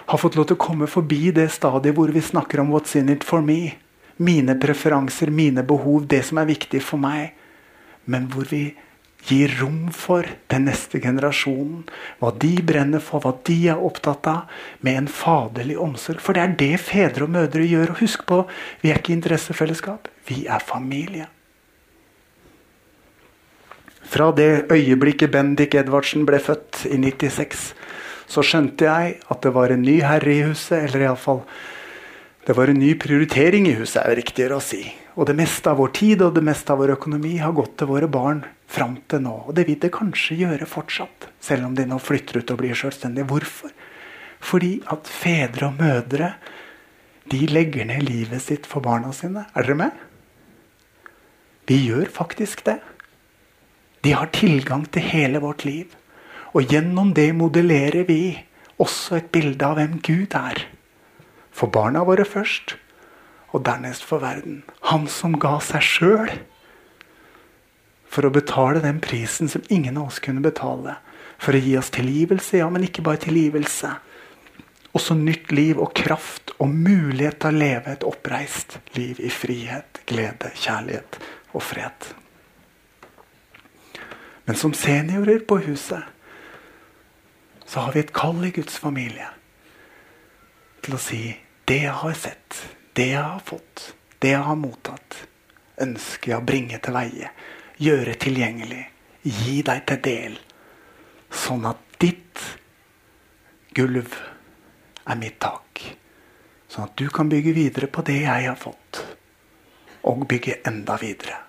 har 0.09 0.19
fått 0.19 0.39
lov 0.39 0.49
til 0.49 0.57
å 0.57 0.65
komme 0.65 0.89
forbi 0.89 1.31
det 1.37 1.51
stadiet 1.53 1.95
hvor 1.97 2.09
vi 2.09 2.21
snakker 2.25 2.61
om 2.61 2.73
'what's 2.73 2.97
in 2.97 3.09
it 3.09 3.25
for 3.25 3.41
me'. 3.41 3.75
Mine 4.19 4.55
preferanser, 4.59 5.31
mine 5.31 5.63
behov, 5.63 6.07
det 6.09 6.25
som 6.25 6.39
er 6.39 6.47
viktig 6.47 6.83
for 6.83 6.97
meg. 6.99 7.33
Men 8.07 8.29
hvor 8.29 8.49
vi 8.49 8.75
gir 9.27 9.53
rom 9.61 9.89
for 9.93 10.27
den 10.47 10.65
neste 10.65 11.01
generasjonen. 11.01 11.85
Hva 12.21 12.33
de 12.39 12.63
brenner 12.63 13.03
for, 13.05 13.21
hva 13.21 13.35
de 13.45 13.69
er 13.69 13.77
opptatt 13.77 14.27
av. 14.27 14.61
Med 14.81 14.97
en 14.97 15.09
faderlig 15.09 15.79
omsorg. 15.79 16.21
For 16.21 16.33
det 16.33 16.43
er 16.43 16.57
det 16.57 16.81
fedre 16.81 17.25
og 17.25 17.35
mødre 17.35 17.67
gjør. 17.67 17.91
Og 17.91 18.05
husk 18.05 18.27
på, 18.27 18.47
vi 18.83 18.91
er 18.91 19.03
ikke 19.03 19.17
interessefellesskap. 19.17 20.09
Vi 20.27 20.47
er 20.47 20.65
familie. 20.65 21.29
Fra 24.09 24.31
det 24.33 24.71
øyeblikket 24.73 25.33
Bendik 25.35 25.75
Edvardsen 25.77 26.25
ble 26.29 26.41
født 26.41 26.87
i 26.89 26.97
96, 26.97 27.73
så 28.29 28.45
skjønte 28.45 28.87
jeg 28.89 29.19
at 29.29 29.43
det 29.45 29.53
var 29.53 29.73
en 29.73 29.85
ny 29.85 29.99
herre 30.05 30.33
i 30.33 30.47
huset, 30.49 30.79
eller 30.87 31.05
iallfall 31.05 31.43
det 32.49 32.55
var 32.57 32.71
en 32.73 32.81
ny 32.81 32.95
prioritering 32.97 33.67
i 33.69 33.75
huset, 33.77 33.99
er 34.01 34.15
det 34.15 34.23
riktigere 34.23 34.57
å 34.57 34.65
si. 34.65 34.81
Og 35.21 35.27
det 35.29 35.35
meste 35.37 35.69
av 35.69 35.77
vår 35.83 35.91
tid 35.99 36.23
og 36.25 36.33
det 36.39 36.45
meste 36.47 36.73
av 36.73 36.81
vår 36.81 36.95
økonomi 36.95 37.35
har 37.43 37.53
gått 37.53 37.75
til 37.77 37.91
våre 37.91 38.09
barn 38.09 38.41
fram 38.65 38.95
til 39.11 39.21
nå. 39.27 39.35
Og 39.51 39.57
det 39.59 39.67
vil 39.69 39.77
det 39.83 39.93
kanskje 39.93 40.39
gjøre 40.47 40.69
fortsatt, 40.71 41.29
selv 41.45 41.69
om 41.69 41.77
de 41.77 41.85
nå 41.85 42.01
flytter 42.01 42.41
ut 42.41 42.53
og 42.55 42.63
blir 42.63 42.79
selvstendige. 42.79 43.29
Hvorfor? 43.29 43.75
Fordi 44.41 44.79
at 44.89 45.11
fedre 45.13 45.69
og 45.69 45.77
mødre 45.83 46.33
de 47.29 47.45
legger 47.53 47.85
ned 47.91 48.09
livet 48.09 48.41
sitt 48.41 48.65
for 48.71 48.81
barna 48.81 49.13
sine. 49.13 49.45
Er 49.53 49.69
dere 49.69 49.77
med? 49.83 50.05
Vi 51.69 51.83
gjør 51.91 52.09
faktisk 52.09 52.65
det. 52.65 52.79
De 54.05 54.15
har 54.15 54.31
tilgang 54.35 54.87
til 54.93 55.03
hele 55.03 55.41
vårt 55.43 55.65
liv. 55.67 55.95
Og 56.55 56.69
gjennom 56.71 57.13
det 57.15 57.31
modellerer 57.37 58.07
vi 58.09 58.39
også 58.79 59.19
et 59.19 59.33
bilde 59.35 59.65
av 59.65 59.79
hvem 59.79 59.99
Gud 60.05 60.37
er. 60.39 60.63
For 61.53 61.71
barna 61.73 62.05
våre 62.07 62.25
først, 62.29 62.77
og 63.53 63.65
dernest 63.67 64.05
for 64.05 64.23
verden. 64.23 64.63
Han 64.93 65.09
som 65.11 65.37
ga 65.41 65.57
seg 65.65 65.85
sjøl 65.85 66.33
for 68.09 68.25
å 68.25 68.33
betale 68.33 68.83
den 68.85 69.01
prisen 69.05 69.51
som 69.53 69.65
ingen 69.69 69.99
av 70.01 70.13
oss 70.13 70.21
kunne 70.25 70.45
betale. 70.45 70.97
For 71.39 71.55
å 71.55 71.63
gi 71.63 71.77
oss 71.79 71.91
tilgivelse, 71.95 72.59
ja, 72.61 72.69
men 72.73 72.87
ikke 72.87 73.05
bare 73.07 73.23
tilgivelse. 73.23 73.93
Også 74.97 75.15
nytt 75.19 75.53
liv 75.53 75.81
og 75.81 75.93
kraft 75.97 76.55
og 76.59 76.73
mulighet 76.73 77.41
til 77.43 77.53
å 77.53 77.61
leve 77.61 77.93
et 77.95 78.07
oppreist 78.07 78.79
liv 78.97 79.21
i 79.21 79.31
frihet, 79.33 80.03
glede, 80.09 80.51
kjærlighet 80.57 81.21
og 81.53 81.63
fred. 81.63 82.09
Men 84.49 84.57
som 84.57 84.73
seniorer 84.73 85.43
på 85.45 85.59
huset 85.67 86.03
så 87.69 87.85
har 87.85 87.93
vi 87.93 88.01
et 88.01 88.15
kall 88.17 88.41
i 88.49 88.53
Guds 88.57 88.79
familie 88.81 89.27
til 90.81 90.97
å 90.97 91.01
si 91.05 91.21
det 91.69 91.83
jeg 91.83 91.97
har 92.01 92.17
sett, 92.17 92.57
det 92.97 93.11
jeg 93.11 93.21
har 93.21 93.43
fått, 93.45 93.91
det 94.25 94.33
jeg 94.33 94.47
har 94.47 94.57
mottatt, 94.57 95.19
ønsker 95.85 96.33
jeg 96.33 96.41
å 96.41 96.49
bringe 96.49 96.81
til 96.81 96.97
veie 96.97 97.29
gjøre 97.79 98.17
tilgjengelig, 98.25 98.81
gi 99.23 99.61
deg 99.69 99.85
til 99.93 100.03
del, 100.09 100.41
sånn 101.29 101.69
at 101.69 101.85
ditt 102.01 102.43
gulv 103.77 104.17
er 105.05 105.21
mitt 105.21 105.39
tak. 105.45 105.85
Sånn 106.69 106.89
at 106.89 106.97
du 106.97 107.07
kan 107.13 107.29
bygge 107.29 107.53
videre 107.53 107.93
på 107.93 108.01
det 108.09 108.23
jeg 108.25 108.49
har 108.49 108.59
fått, 108.59 109.05
og 110.09 110.25
bygge 110.29 110.63
enda 110.73 110.97
videre 111.05 111.43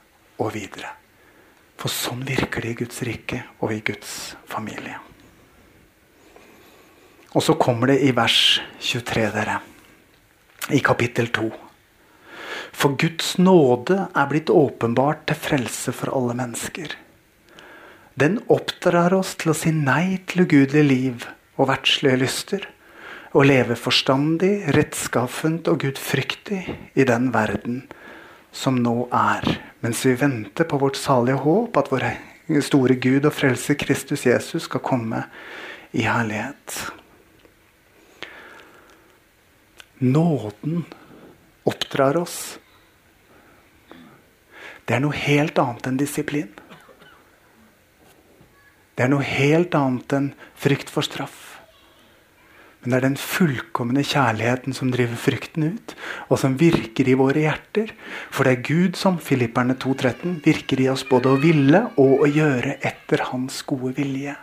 og 0.43 0.51
videre. 0.59 0.98
For 1.79 1.91
sånn 1.91 2.25
virker 2.27 2.65
det 2.65 2.73
i 2.73 2.79
Guds 2.81 2.99
rike 3.07 3.43
og 3.63 3.71
i 3.71 3.79
Guds 3.85 4.35
familie. 4.49 4.97
Og 7.37 7.45
så 7.45 7.55
kommer 7.61 7.93
det 7.93 8.01
i 8.03 8.11
vers 8.15 8.59
23, 8.81 9.27
dere. 9.35 9.59
I 10.75 10.81
kapittel 10.83 11.29
2. 11.33 11.49
For 12.75 12.97
Guds 12.99 13.37
nåde 13.39 14.09
er 14.11 14.27
blitt 14.29 14.51
åpenbart 14.51 15.23
til 15.29 15.39
frelse 15.39 15.93
for 15.95 16.11
alle 16.15 16.35
mennesker. 16.37 16.97
Den 18.19 18.41
oppdrar 18.51 19.13
oss 19.15 19.35
til 19.39 19.53
å 19.53 19.57
si 19.57 19.71
nei 19.71 20.19
til 20.27 20.43
ugudelig 20.43 20.83
liv 20.83 21.27
og 21.55 21.69
verdslige 21.69 22.19
lyster, 22.19 22.67
og 23.31 23.45
leve 23.45 23.77
forstandig, 23.77 24.73
rettskaffent 24.73 25.69
og 25.69 25.83
gudfryktig 25.85 26.63
i 26.97 27.05
den 27.05 27.29
verden 27.31 27.83
som 28.59 28.77
nå 28.83 29.07
er, 29.15 29.45
mens 29.79 30.03
vi 30.03 30.17
venter 30.19 30.67
på 30.67 30.79
vårt 30.81 30.99
salige 30.99 31.39
håp, 31.45 31.77
at 31.79 31.91
vår 31.93 32.07
store 32.65 32.97
Gud 32.99 33.27
og 33.29 33.35
frelser 33.35 33.77
Kristus 33.79 34.25
Jesus 34.27 34.65
skal 34.67 34.83
komme 34.83 35.23
i 35.95 36.03
herlighet. 36.03 36.79
Nåden 39.99 40.83
oppdrar 41.67 42.17
oss 42.19 42.57
det 44.89 44.95
er 44.97 45.03
noe 45.03 45.13
helt 45.13 45.59
annet 45.61 45.85
enn 45.85 45.97
disiplin. 46.01 46.47
Det 48.97 49.05
er 49.05 49.11
noe 49.11 49.21
helt 49.21 49.75
annet 49.77 50.15
enn 50.17 50.31
frykt 50.57 50.89
for 50.89 51.05
straff. 51.05 51.48
Men 52.79 52.93
det 52.93 52.97
er 52.97 53.05
den 53.09 53.19
fullkomne 53.19 54.03
kjærligheten 54.07 54.75
som 54.75 54.91
driver 54.93 55.19
frykten 55.19 55.65
ut, 55.73 55.95
og 56.31 56.39
som 56.39 56.55
virker 56.61 57.09
i 57.11 57.17
våre 57.19 57.43
hjerter. 57.43 57.91
For 58.31 58.47
det 58.47 58.53
er 58.53 58.67
Gud 58.69 58.99
som 58.99 59.17
Filipperne 59.19 59.75
2,13 59.75 60.37
virker 60.45 60.79
i 60.79 60.87
oss 60.91 61.03
både 61.07 61.33
å 61.33 61.41
ville 61.41 61.81
og 61.99 62.23
å 62.23 62.29
gjøre 62.29 62.77
etter 62.79 63.25
Hans 63.33 63.59
gode 63.67 63.97
vilje. 63.99 64.37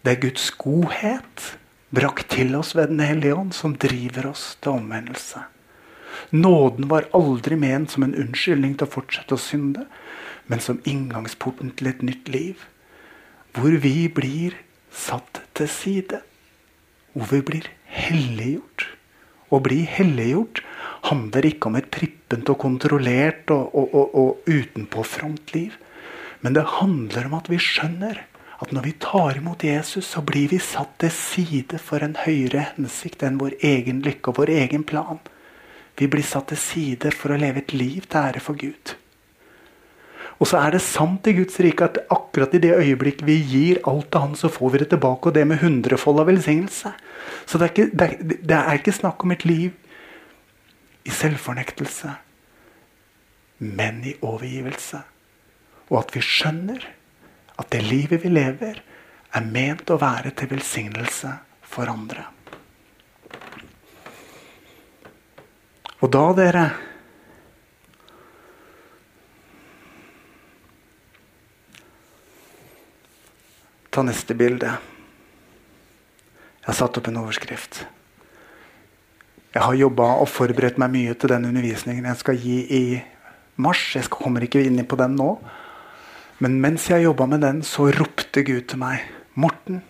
Det 0.00 0.14
er 0.14 0.22
Guds 0.22 0.48
godhet 0.56 1.50
brakt 1.92 2.30
til 2.32 2.54
oss 2.56 2.72
ved 2.78 2.88
Den 2.94 3.04
hellige 3.04 3.36
ånd 3.36 3.52
som 3.52 3.76
driver 3.76 4.30
oss 4.30 4.54
til 4.62 4.78
omvendelse. 4.78 5.44
Nåden 6.32 6.88
var 6.88 7.10
aldri 7.16 7.56
ment 7.60 7.92
som 7.92 8.06
en 8.06 8.16
unnskyldning 8.16 8.78
til 8.78 8.88
å 8.88 8.94
fortsette 8.96 9.36
å 9.36 9.40
synde, 9.40 9.84
men 10.48 10.62
som 10.64 10.80
inngangsporten 10.88 11.74
til 11.76 11.92
et 11.92 12.02
nytt 12.06 12.32
liv. 12.32 12.64
Hvor 13.52 13.76
vi 13.82 14.08
blir 14.08 14.56
satt 14.88 15.42
til 15.58 15.68
side. 15.68 16.22
Hvor 17.12 17.30
vi 17.32 17.42
blir 17.46 17.68
helliggjort. 17.90 18.86
Å 19.50 19.58
bli 19.62 19.82
helliggjort 19.88 20.62
handler 21.10 21.48
ikke 21.48 21.70
om 21.70 21.78
et 21.80 21.90
prippent 21.90 22.50
og 22.52 22.60
kontrollert 22.62 23.50
og, 23.50 23.72
og, 23.74 23.94
og, 23.94 24.18
og 24.20 24.50
utenpåfromt 24.50 25.54
liv. 25.56 25.74
Men 26.40 26.54
det 26.56 26.68
handler 26.78 27.26
om 27.28 27.38
at 27.40 27.50
vi 27.50 27.58
skjønner 27.60 28.22
at 28.60 28.72
når 28.76 28.84
vi 28.84 28.92
tar 29.00 29.40
imot 29.40 29.64
Jesus, 29.64 30.06
så 30.12 30.20
blir 30.24 30.50
vi 30.52 30.60
satt 30.60 30.98
til 31.00 31.12
side 31.16 31.80
for 31.80 32.04
en 32.04 32.16
høyere 32.26 32.66
hensikt 32.74 33.24
enn 33.24 33.40
vår 33.40 33.56
egen 33.64 34.02
lykke 34.04 34.32
og 34.32 34.42
vår 34.42 34.52
egen 34.58 34.84
plan. 34.84 35.20
Vi 35.96 36.08
blir 36.12 36.24
satt 36.24 36.50
til 36.52 36.60
side 36.60 37.12
for 37.16 37.32
å 37.32 37.40
leve 37.40 37.64
et 37.64 37.72
liv 37.76 38.04
til 38.06 38.20
ære 38.20 38.44
for 38.44 38.60
Gud. 38.60 38.99
Og 40.40 40.48
så 40.48 40.56
er 40.62 40.72
det 40.72 40.80
sant 40.80 41.26
i 41.28 41.34
Guds 41.36 41.58
rike 41.60 41.84
at 41.84 41.98
akkurat 42.08 42.54
i 42.56 42.62
det 42.62 42.72
øyeblikk 42.72 43.20
vi 43.28 43.36
gir 43.44 43.82
alt 43.88 44.08
til 44.08 44.24
Han, 44.24 44.34
så 44.38 44.48
får 44.48 44.72
vi 44.72 44.78
det 44.82 44.88
tilbake, 44.94 45.28
og 45.28 45.34
det 45.36 45.46
med 45.46 45.60
hundrefold 45.60 46.22
av 46.22 46.30
velsignelse. 46.32 46.94
Så 47.44 47.60
det 47.60 47.66
er, 47.66 47.74
ikke, 47.74 47.90
det, 47.92 48.06
er, 48.08 48.40
det 48.48 48.56
er 48.56 48.80
ikke 48.80 48.96
snakk 48.96 49.24
om 49.24 49.36
et 49.36 49.44
liv 49.44 49.76
i 51.04 51.12
selvfornektelse, 51.12 52.14
men 53.58 54.00
i 54.08 54.16
overgivelse. 54.22 55.02
Og 55.90 56.00
at 56.00 56.16
vi 56.16 56.24
skjønner 56.24 56.88
at 57.60 57.68
det 57.74 57.84
livet 57.84 58.24
vi 58.24 58.32
lever, 58.32 58.80
er 59.30 59.46
ment 59.46 59.90
å 59.92 60.00
være 60.00 60.32
til 60.34 60.54
velsignelse 60.56 61.36
for 61.62 61.90
andre. 61.92 62.24
Og 66.00 66.08
da, 66.08 66.24
dere 66.32 66.64
Neste 74.06 74.34
bilde. 74.34 74.70
Jeg 76.60 76.66
har 76.66 76.76
satt 76.76 76.96
opp 76.98 77.08
en 77.10 77.18
overskrift. 77.20 77.82
Jeg 79.50 79.62
har 79.64 79.76
jobba 79.76 80.06
og 80.22 80.28
forberedt 80.30 80.78
meg 80.80 80.92
mye 80.94 81.14
til 81.18 81.32
den 81.32 81.48
undervisningen 81.48 82.06
jeg 82.06 82.20
skal 82.20 82.38
gi 82.38 82.58
i 82.70 82.82
mars. 83.60 83.82
Jeg 83.96 84.10
kommer 84.12 84.46
ikke 84.46 84.62
inn 84.64 84.80
på 84.86 84.98
den 85.00 85.16
nå. 85.18 85.30
Men 86.40 86.60
mens 86.62 86.88
jeg 86.88 87.04
jobba 87.04 87.26
med 87.28 87.42
den, 87.44 87.62
så 87.66 87.90
ropte 87.92 88.44
Gud 88.46 88.68
til 88.70 88.80
meg. 88.80 89.04
Morten, 89.34 89.82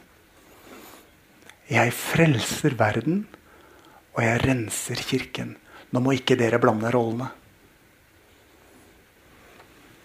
jeg 1.71 1.93
frelser 1.95 2.75
verden, 2.79 3.25
og 4.17 4.25
jeg 4.25 4.43
renser 4.43 4.99
kirken. 5.07 5.55
Nå 5.95 6.03
må 6.03 6.17
ikke 6.17 6.39
dere 6.39 6.59
blande 6.63 6.91
rollene. 6.91 7.31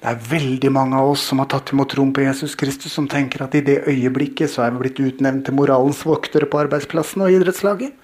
Det 0.06 0.12
er 0.12 0.26
veldig 0.30 0.70
mange 0.70 0.98
av 1.02 1.08
oss 1.16 1.24
som 1.32 1.40
har 1.42 1.48
tatt 1.50 1.72
imot 1.74 1.90
troen 1.90 2.12
på 2.14 2.22
Jesus 2.22 2.52
Kristus, 2.54 2.92
som 2.94 3.08
tenker 3.10 3.42
at 3.42 3.56
i 3.58 3.64
det 3.66 3.80
øyeblikket 3.90 4.52
så 4.54 4.62
er 4.62 4.76
vi 4.76 4.84
blitt 4.84 5.00
utnevnt 5.02 5.48
til 5.48 5.56
moralens 5.58 6.04
voktere 6.06 6.46
på 6.46 6.60
arbeidsplassen 6.62 7.24
og 7.26 7.34
idrettslaget. 7.34 7.96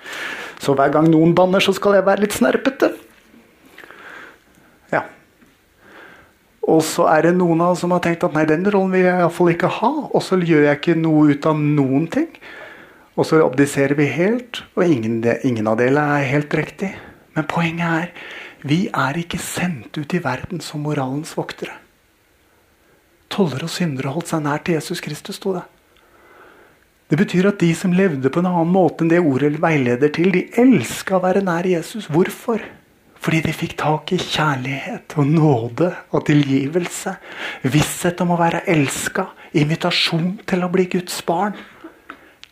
Så 0.57 0.73
hver 0.73 0.89
gang 0.95 1.11
noen 1.13 1.35
banner, 1.37 1.61
så 1.61 1.75
skal 1.77 1.99
jeg 1.99 2.07
være 2.07 2.23
litt 2.23 2.33
snerpete. 2.33 2.89
Ja. 4.89 5.03
Og 6.65 6.81
så 6.89 7.05
er 7.11 7.27
det 7.27 7.35
noen 7.37 7.61
av 7.61 7.75
oss 7.75 7.83
som 7.85 7.93
har 7.93 8.01
tenkt 8.01 8.25
at 8.25 8.33
nei, 8.33 8.47
den 8.49 8.65
rollen 8.65 8.97
vil 8.97 9.05
jeg 9.05 9.21
iallfall 9.21 9.53
ikke 9.53 9.69
ha. 9.77 9.91
Og 10.09 10.25
så 10.25 10.41
gjør 10.41 10.71
jeg 10.71 10.81
ikke 10.81 10.97
noe 11.03 11.35
ut 11.35 11.49
av 11.53 11.61
noen 11.61 12.09
ting. 12.17 12.33
Og 13.13 13.29
så 13.29 13.43
abdiserer 13.45 13.93
vi 14.01 14.09
helt, 14.09 14.63
og 14.73 14.87
ingen, 14.89 15.21
ingen 15.45 15.69
av 15.69 15.77
delene 15.77 16.17
er 16.17 16.33
helt 16.33 16.57
riktig. 16.63 16.95
Men 17.37 17.45
poenget 17.45 17.93
er 17.93 18.11
vi 18.65 18.87
er 18.89 19.21
ikke 19.21 19.37
sendt 19.37 20.01
ut 20.01 20.17
i 20.17 20.25
verden 20.25 20.65
som 20.65 20.81
moralens 20.89 21.37
voktere. 21.37 21.77
Tollere 23.31 23.67
og 23.67 23.71
syndere 23.71 24.11
holdt 24.11 24.31
seg 24.33 24.43
nær 24.43 24.63
til 24.65 24.77
Jesus 24.77 25.01
Kristus, 25.03 25.39
sto 25.39 25.55
det. 25.55 25.63
Det 27.11 27.17
betyr 27.19 27.49
at 27.49 27.59
de 27.59 27.73
som 27.75 27.91
levde 27.95 28.31
på 28.31 28.39
en 28.39 28.47
annen 28.47 28.69
måte 28.71 29.03
enn 29.03 29.11
det 29.11 29.19
ordet 29.19 29.57
veileder 29.59 30.13
til, 30.15 30.29
de 30.31 30.45
elska 30.61 31.17
å 31.17 31.23
være 31.25 31.43
nær 31.43 31.67
Jesus. 31.67 32.07
Hvorfor? 32.11 32.63
Fordi 33.21 33.41
de 33.45 33.53
fikk 33.53 33.75
tak 33.77 34.13
i 34.15 34.17
kjærlighet 34.17 35.13
og 35.19 35.27
nåde 35.29 35.91
og 36.09 36.23
tilgivelse. 36.29 37.13
Visshet 37.69 38.23
om 38.23 38.31
å 38.33 38.39
være 38.39 38.63
elska. 38.71 39.27
Invitasjon 39.59 40.39
til 40.47 40.63
å 40.63 40.71
bli 40.71 40.87
Guds 40.95 41.19
barn. 41.27 41.53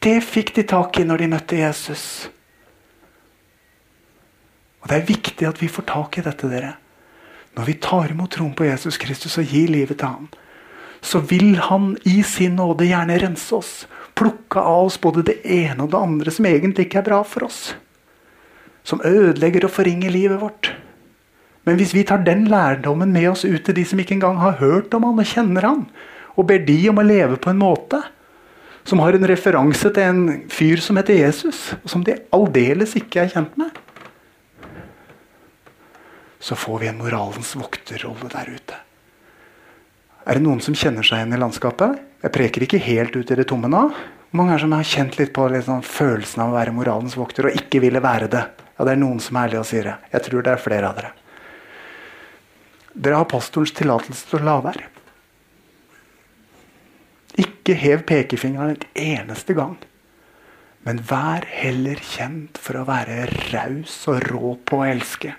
Det 0.03 0.19
fikk 0.23 0.53
de 0.59 0.67
tak 0.67 0.99
i 0.99 1.07
når 1.07 1.23
de 1.23 1.31
møtte 1.31 1.57
Jesus. 1.57 2.03
Og 4.83 4.91
Det 4.91 4.99
er 4.99 5.09
viktig 5.09 5.47
at 5.47 5.61
vi 5.61 5.71
får 5.71 5.87
tak 5.87 6.19
i 6.19 6.25
dette. 6.27 6.51
dere. 6.51 6.75
Når 7.55 7.65
vi 7.65 7.73
tar 7.73 8.11
imot 8.11 8.31
troen 8.31 8.53
på 8.53 8.67
Jesus 8.67 8.97
Kristus 8.97 9.37
og 9.37 9.49
gir 9.49 9.67
livet 9.67 9.97
til 9.97 10.07
ham, 10.07 10.29
så 11.01 11.19
vil 11.19 11.55
han 11.55 11.93
i 12.03 12.23
sin 12.23 12.57
nåde 12.59 12.87
gjerne 12.89 13.17
rense 13.21 13.55
oss. 13.55 13.87
Plukke 14.19 14.59
av 14.59 14.89
oss 14.89 14.99
både 15.01 15.23
det 15.29 15.37
ene 15.45 15.85
og 15.85 15.93
det 15.93 16.01
andre 16.01 16.33
som 16.33 16.47
egentlig 16.49 16.87
ikke 16.87 17.01
er 17.01 17.07
bra 17.07 17.21
for 17.23 17.47
oss. 17.47 17.61
Som 18.83 19.03
ødelegger 19.05 19.67
og 19.67 19.73
forringer 19.75 20.11
livet 20.11 20.41
vårt. 20.41 20.73
Men 21.67 21.77
hvis 21.79 21.93
vi 21.93 22.05
tar 22.07 22.23
den 22.25 22.47
lærdommen 22.49 23.11
med 23.13 23.29
oss 23.31 23.45
ut 23.45 23.63
til 23.65 23.75
de 23.77 23.85
som 23.85 23.99
ikke 24.01 24.15
engang 24.17 24.39
har 24.41 24.59
hørt 24.59 24.93
om 24.95 25.05
han 25.07 25.21
og 25.21 25.27
kjenner 25.29 25.67
han, 25.67 25.83
og 26.35 26.47
ber 26.49 26.63
de 26.65 26.79
om 26.91 26.99
å 27.01 27.05
leve 27.05 27.39
på 27.39 27.51
en 27.51 27.61
måte 27.61 28.01
som 28.87 29.01
har 29.03 29.13
en 29.13 29.27
referanse 29.27 29.91
til 29.93 30.03
en 30.03 30.23
fyr 30.49 30.81
som 30.81 30.97
heter 30.97 31.19
Jesus, 31.19 31.73
og 31.83 31.91
som 31.91 32.03
de 32.05 32.15
aldeles 32.33 32.95
ikke 32.97 33.21
er 33.21 33.31
kjent 33.35 33.57
med, 33.59 33.75
så 36.39 36.55
får 36.55 36.79
vi 36.81 36.89
en 36.89 37.01
moralens 37.03 37.51
vokterrolle 37.59 38.31
der 38.31 38.53
ute. 38.55 38.77
Er 40.29 40.37
det 40.37 40.45
noen 40.45 40.59
som 40.61 40.75
kjenner 40.77 41.01
seg 41.01 41.23
igjen 41.23 41.33
i 41.33 41.39
landskapet? 41.41 41.95
Jeg 42.21 42.33
preker 42.35 42.61
ikke 42.61 42.81
helt 42.85 43.15
ut 43.17 43.31
i 43.33 43.37
det 43.39 43.47
tomme 43.49 43.65
nå. 43.71 43.87
Mange 44.37 44.53
er 44.53 44.61
som 44.61 44.75
har 44.77 44.85
kjent 44.85 45.15
litt 45.17 45.31
på 45.33 45.47
liksom, 45.49 45.81
følelsen 45.81 46.43
av 46.43 46.51
å 46.51 46.57
være 46.59 46.73
moralens 46.75 47.15
vokter 47.17 47.47
og 47.49 47.57
ikke 47.57 47.81
ville 47.81 48.01
være 48.03 48.27
det? 48.29 48.43
Ja, 48.77 48.85
Det 48.85 48.93
er 48.93 49.01
noen 49.01 49.17
som 49.25 49.39
er 49.39 49.47
ærlige 49.47 49.63
og 49.63 49.65
sier 49.71 49.89
det. 49.89 49.95
Jeg 50.13 50.25
tror 50.27 50.45
det 50.45 50.53
er 50.53 50.61
flere 50.61 50.91
av 50.91 50.99
dere. 50.99 51.11
Dere 52.93 53.23
har 53.23 53.31
pastorens 53.31 53.73
tillatelse 53.73 54.29
til 54.29 54.37
å 54.37 54.45
la 54.45 54.55
være. 54.69 54.85
Ikke 57.41 57.73
hev 57.81 58.05
pekefingeren 58.05 58.77
et 58.77 58.87
eneste 59.01 59.57
gang. 59.57 59.79
Men 60.85 61.01
vær 61.09 61.49
heller 61.49 61.97
kjent 62.05 62.61
for 62.61 62.77
å 62.77 62.85
være 62.85 63.25
raus 63.49 63.97
og 64.05 64.21
rå 64.29 64.55
på 64.61 64.83
å 64.83 64.87
elske. 64.93 65.33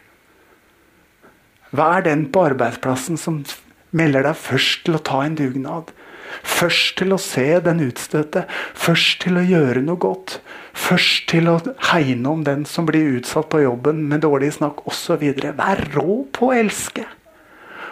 Vær 1.71 2.03
den 2.03 2.27
på 2.35 2.49
arbeidsplassen 2.51 3.15
som 3.21 3.45
melder 3.97 4.27
deg 4.29 4.39
først 4.39 4.85
til 4.87 4.97
å 4.99 5.03
ta 5.05 5.23
en 5.25 5.37
dugnad. 5.39 5.91
Først 6.47 6.97
til 7.01 7.13
å 7.13 7.19
se 7.21 7.47
den 7.65 7.83
utstøtte. 7.85 8.47
Først 8.79 9.21
til 9.25 9.41
å 9.41 9.45
gjøre 9.45 9.83
noe 9.85 10.01
godt. 10.01 10.39
Først 10.77 11.27
til 11.33 11.51
å 11.51 11.59
hegne 11.91 12.35
om 12.35 12.45
den 12.47 12.65
som 12.69 12.87
blir 12.89 13.19
utsatt 13.19 13.51
på 13.53 13.65
jobben 13.65 14.05
med 14.11 14.23
dårlig 14.25 14.55
snakk 14.59 14.85
osv. 14.89 15.25
Vær 15.59 15.85
rå 15.97 16.23
på 16.33 16.51
å 16.51 16.57
elske. 16.57 17.07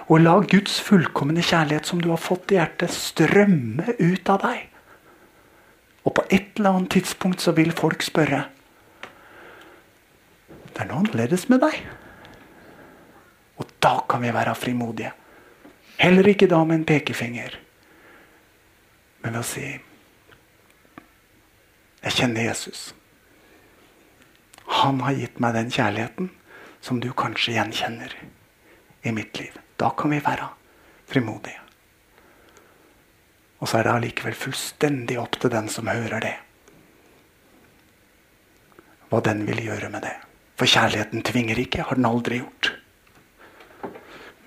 Og 0.08 0.22
la 0.22 0.38
Guds 0.40 0.78
fullkomne 0.80 1.42
kjærlighet 1.44 1.88
som 1.88 2.00
du 2.00 2.08
har 2.14 2.22
fått 2.22 2.54
i 2.54 2.56
hjertet, 2.56 2.94
strømme 2.94 3.98
ut 3.98 4.30
av 4.32 4.40
deg. 4.46 4.68
Og 6.08 6.14
på 6.16 6.24
et 6.32 6.56
eller 6.56 6.78
annet 6.78 6.94
tidspunkt 6.96 7.44
så 7.44 7.52
vil 7.52 7.74
folk 7.76 8.04
spørre 8.06 8.46
Det 10.72 10.84
er 10.84 10.88
noe 10.88 11.02
annerledes 11.02 11.48
med 11.50 11.60
deg. 11.60 11.74
Og 13.58 13.66
da 13.82 13.98
kan 14.08 14.22
vi 14.22 14.30
være 14.32 14.54
frimodige. 14.56 15.10
Heller 15.98 16.28
ikke 16.30 16.48
da 16.50 16.62
med 16.64 16.80
en 16.80 16.88
pekefinger. 16.88 17.58
Men 19.22 19.34
ved 19.34 19.42
å 19.42 19.46
si 19.46 19.66
Jeg 21.98 22.14
kjenner 22.14 22.46
Jesus. 22.46 22.92
Han 24.78 25.00
har 25.02 25.16
gitt 25.18 25.40
meg 25.42 25.56
den 25.56 25.72
kjærligheten 25.74 26.30
som 26.80 27.00
du 27.02 27.10
kanskje 27.10 27.56
gjenkjenner 27.56 28.14
i 29.02 29.12
mitt 29.12 29.40
liv. 29.40 29.56
Da 29.76 29.90
kan 29.90 30.14
vi 30.14 30.20
være 30.22 30.46
frimodige. 31.10 31.58
Og 33.58 33.66
så 33.66 33.80
er 33.80 33.88
det 33.88 33.94
allikevel 33.96 34.38
fullstendig 34.38 35.18
opp 35.18 35.40
til 35.42 35.50
den 35.50 35.66
som 35.72 35.90
hører 35.90 36.22
det. 36.22 36.36
Hva 39.10 39.22
den 39.24 39.42
vil 39.48 39.64
gjøre 39.64 39.90
med 39.90 40.04
det. 40.06 40.14
For 40.58 40.70
kjærligheten 40.70 41.24
tvinger 41.26 41.58
ikke. 41.58 41.82
Har 41.88 41.98
den 41.98 42.06
aldri 42.06 42.42
gjort. 42.42 42.77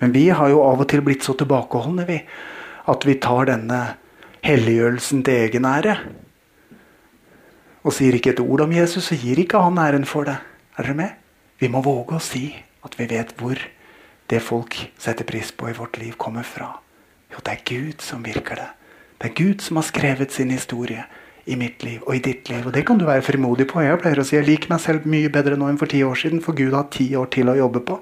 Men 0.02 0.12
vi 0.14 0.26
har 0.34 0.50
jo 0.50 0.64
av 0.66 0.82
og 0.82 0.88
til 0.90 1.04
blitt 1.06 1.22
så 1.22 1.36
tilbakeholdne 1.38 2.04
vi, 2.08 2.18
at 2.90 3.06
vi 3.06 3.14
tar 3.22 3.46
denne 3.52 3.80
helliggjørelsen 4.42 5.22
til 5.22 5.44
egen 5.46 5.68
ære. 5.68 5.96
Og 7.86 7.94
sier 7.94 8.14
ikke 8.18 8.34
et 8.34 8.42
ord 8.42 8.64
om 8.66 8.74
Jesus, 8.74 9.08
så 9.08 9.18
gir 9.18 9.38
ikke 9.38 9.62
han 9.62 9.78
æren 9.78 10.06
for 10.08 10.26
det. 10.26 10.40
Er 10.74 10.88
dere 10.88 10.98
med? 10.98 11.14
Vi 11.62 11.70
må 11.70 11.82
våge 11.86 12.18
å 12.18 12.22
si 12.22 12.48
at 12.82 12.98
vi 12.98 13.06
vet 13.10 13.30
hvor 13.38 13.58
det 14.30 14.40
folk 14.42 14.74
setter 14.98 15.26
pris 15.28 15.52
på 15.54 15.68
i 15.70 15.76
vårt 15.76 15.98
liv, 16.00 16.16
kommer 16.18 16.46
fra. 16.46 16.72
Jo, 17.30 17.42
det 17.44 17.52
er 17.54 17.66
Gud 17.68 18.02
som 18.02 18.24
virker 18.26 18.58
det. 18.58 18.70
Det 19.22 19.30
er 19.30 19.36
Gud 19.38 19.62
som 19.62 19.78
har 19.78 19.86
skrevet 19.86 20.34
sin 20.34 20.50
historie 20.50 21.04
i 21.46 21.54
mitt 21.58 21.82
liv 21.86 22.02
og 22.06 22.16
i 22.16 22.22
ditt 22.22 22.50
liv. 22.50 22.66
Og 22.66 22.74
det 22.74 22.84
kan 22.86 22.98
du 22.98 23.06
være 23.06 23.22
frimodig 23.22 23.68
på. 23.70 23.82
Jeg 23.82 24.00
pleier 24.02 24.18
å 24.18 24.26
si 24.26 24.34
jeg 24.38 24.48
liker 24.48 24.72
meg 24.72 24.82
selv 24.82 25.06
mye 25.06 25.30
bedre 25.30 25.58
nå 25.58 25.70
enn 25.70 25.78
for 25.78 25.90
ti 25.90 26.02
år 26.06 26.18
siden, 26.18 26.42
for 26.42 26.58
Gud 26.58 26.74
har 26.74 26.90
ti 26.90 27.06
år 27.18 27.30
til 27.34 27.50
å 27.52 27.58
jobbe 27.58 27.84
på. 27.86 28.00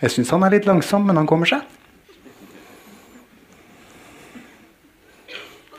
Jeg 0.00 0.14
syns 0.14 0.32
han 0.32 0.46
er 0.46 0.54
litt 0.54 0.68
langsom, 0.68 1.04
men 1.08 1.18
han 1.20 1.28
kommer 1.28 1.48
seg. 1.50 1.66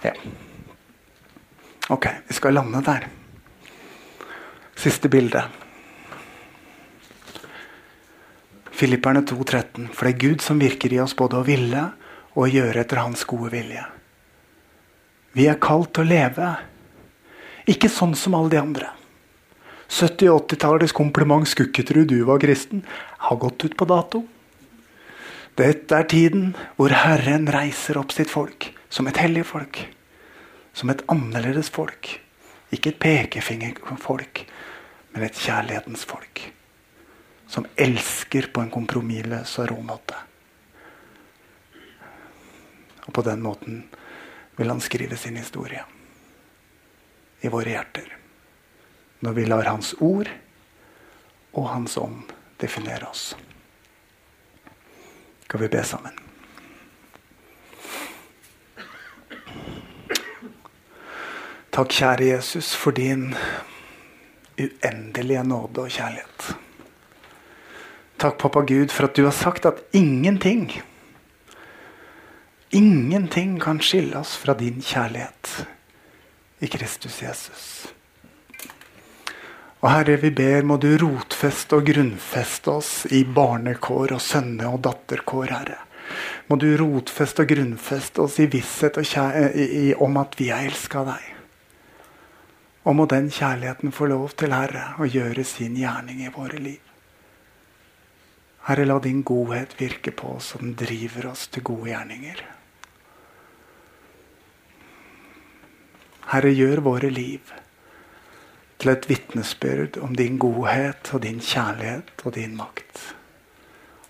Ja. 0.06 0.14
Ok, 1.90 2.08
vi 2.28 2.38
skal 2.38 2.56
lande 2.56 2.84
der. 2.86 3.08
Siste 4.78 5.10
bilde. 5.10 5.44
Filipperne 8.72 9.22
2,13. 9.22 9.90
For 9.94 10.08
det 10.08 10.14
er 10.14 10.22
Gud 10.22 10.46
som 10.46 10.62
virker 10.62 10.94
i 10.94 11.02
oss 11.02 11.18
både 11.18 11.42
å 11.42 11.46
ville 11.46 11.90
og 12.32 12.46
å 12.46 12.50
gjøre 12.50 12.82
etter 12.82 13.02
Hans 13.02 13.26
gode 13.30 13.52
vilje. 13.54 13.84
Vi 15.38 15.46
er 15.50 15.60
kalt 15.62 15.94
til 15.96 16.06
å 16.06 16.12
leve, 16.12 16.48
ikke 17.70 17.92
sånn 17.92 18.16
som 18.18 18.36
alle 18.36 18.54
de 18.54 18.60
andre. 18.62 18.90
70- 19.92 20.30
og 20.32 20.46
80-tallets 20.48 20.94
kompliment 20.96 21.44
tro 21.46 22.04
du 22.08 22.24
var 22.24 22.40
kristen' 22.40 22.86
har 23.18 23.36
gått 23.36 23.66
ut 23.66 23.76
på 23.76 23.86
dato. 23.86 24.24
Dette 25.56 25.96
er 25.96 26.08
tiden 26.08 26.56
hvor 26.78 26.90
Herren 26.96 27.50
reiser 27.52 27.98
opp 28.00 28.12
sitt 28.12 28.30
folk 28.32 28.72
som 28.90 29.08
et 29.08 29.18
hellig 29.18 29.44
folk. 29.46 29.82
Som 30.74 30.90
et 30.90 31.04
annerledes 31.12 31.70
folk. 31.70 32.08
Ikke 32.72 32.94
et 32.94 33.00
pekefingerfolk, 33.04 34.46
men 35.12 35.24
et 35.24 35.36
kjærlighetens 35.36 36.06
folk. 36.08 36.40
Som 37.48 37.68
elsker 37.76 38.48
på 38.48 38.64
en 38.64 38.72
kompromissløs 38.72 39.58
og 39.60 39.74
rå 39.74 39.82
måte. 39.84 40.16
Og 43.08 43.12
på 43.12 43.28
den 43.28 43.44
måten 43.44 43.84
vil 44.56 44.72
han 44.72 44.80
skrive 44.80 45.20
sin 45.20 45.36
historie 45.36 45.84
i 47.44 47.52
våre 47.52 47.76
hjerter. 47.76 48.21
Når 49.22 49.38
vi 49.38 49.46
lar 49.46 49.70
Hans 49.70 49.94
ord 50.00 50.30
og 51.54 51.70
Hans 51.70 51.98
ånd 51.98 52.34
definere 52.62 53.10
oss. 53.10 53.36
Skal 55.46 55.62
vi 55.62 55.70
be 55.72 55.84
sammen? 55.86 56.18
Takk, 61.72 61.94
kjære 61.96 62.34
Jesus, 62.34 62.74
for 62.76 62.92
din 62.92 63.30
uendelige 64.60 65.44
nåde 65.48 65.86
og 65.86 65.92
kjærlighet. 65.92 66.52
Takk, 68.20 68.38
pappa 68.42 68.66
Gud, 68.68 68.92
for 68.92 69.08
at 69.08 69.16
du 69.16 69.24
har 69.24 69.36
sagt 69.36 69.66
at 69.66 69.80
ingenting 69.94 70.82
Ingenting 72.72 73.58
kan 73.60 73.82
skille 73.84 74.16
oss 74.16 74.38
fra 74.40 74.54
din 74.56 74.78
kjærlighet 74.80 75.66
i 76.64 76.70
Kristus 76.72 77.18
Jesus. 77.22 77.66
Og 79.82 79.89
Herre, 79.89 80.20
vi 80.22 80.30
ber, 80.30 80.62
må 80.62 80.76
du 80.78 80.91
rotfeste 81.02 81.80
og 81.80 81.88
grunnfeste 81.89 82.70
oss 82.70 82.91
i 83.10 83.24
barnekår 83.26 84.13
og 84.13 84.22
sønne- 84.22 84.70
og 84.70 84.84
datterkår, 84.86 85.48
Herre. 85.50 85.78
Må 86.50 86.58
du 86.62 86.67
rotfeste 86.78 87.41
og 87.41 87.50
grunnfeste 87.50 88.22
oss 88.22 88.38
i 88.44 88.46
visshet 88.52 89.00
i, 89.02 89.94
om 89.98 90.20
at 90.22 90.38
vi 90.38 90.52
er 90.54 90.67
elska 90.70 91.02
av 91.02 91.10
deg. 91.15 91.24
Og 92.86 92.96
må 92.98 93.08
den 93.10 93.32
kjærligheten 93.34 93.94
få 93.96 94.06
lov 94.12 94.36
til, 94.38 94.54
Herre, 94.54 94.91
å 95.02 95.10
gjøre 95.10 95.46
sin 95.50 95.74
gjerning 95.80 96.22
i 96.28 96.34
våre 96.36 96.62
liv. 96.62 96.94
Herre, 98.67 98.86
la 98.86 99.00
din 99.02 99.24
godhet 99.26 99.74
virke 99.80 100.13
på 100.13 100.36
oss, 100.36 100.54
den 100.62 100.76
driver 100.78 101.32
oss 101.32 101.48
til 101.50 101.65
gode 101.65 101.89
gjerninger. 101.89 102.46
Herre, 106.36 106.54
gjør 106.54 106.86
våre 106.86 107.10
liv 107.10 107.50
til 108.82 108.89
et 108.89 109.10
vitnesbyrd 109.10 109.98
om 110.02 110.15
din 110.15 110.38
godhet 110.41 111.13
og 111.13 111.24
din 111.24 111.39
kjærlighet 111.39 112.26
og 112.26 112.36
din 112.36 112.56
makt. 112.58 113.15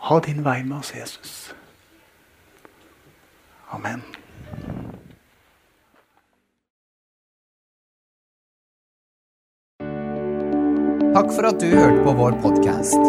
Ha 0.08 0.20
din 0.26 0.46
vei 0.46 0.64
med 0.64 0.78
oss, 0.78 0.94
Jesus. 0.96 1.56
Amen. 3.72 4.04
Takk 11.12 11.28
for 11.36 11.50
at 11.52 11.60
du 11.60 11.68
hørte 11.68 12.04
på 12.06 12.16
vår 12.16 12.40
podkast. 12.42 13.04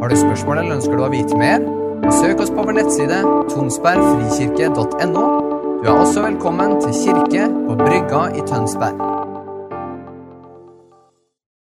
Har 0.00 0.08
du 0.08 0.16
spørsmål 0.16 0.62
eller 0.62 0.78
ønsker 0.78 0.94
du 0.94 1.02
å 1.02 1.10
vite 1.10 1.38
mer? 1.38 1.66
Søk 2.14 2.38
oss 2.40 2.54
på 2.54 2.62
vår 2.62 2.78
nettside 2.78 3.20
tonsbergfrikirke.no. 3.50 5.26
Du 5.82 5.90
er 5.90 5.94
også 5.98 6.22
velkommen 6.22 6.78
til 6.82 6.94
kirke 7.02 7.50
på 7.66 7.80
Brygga 7.82 8.28
i 8.38 8.46
Tønsberg. 8.46 9.17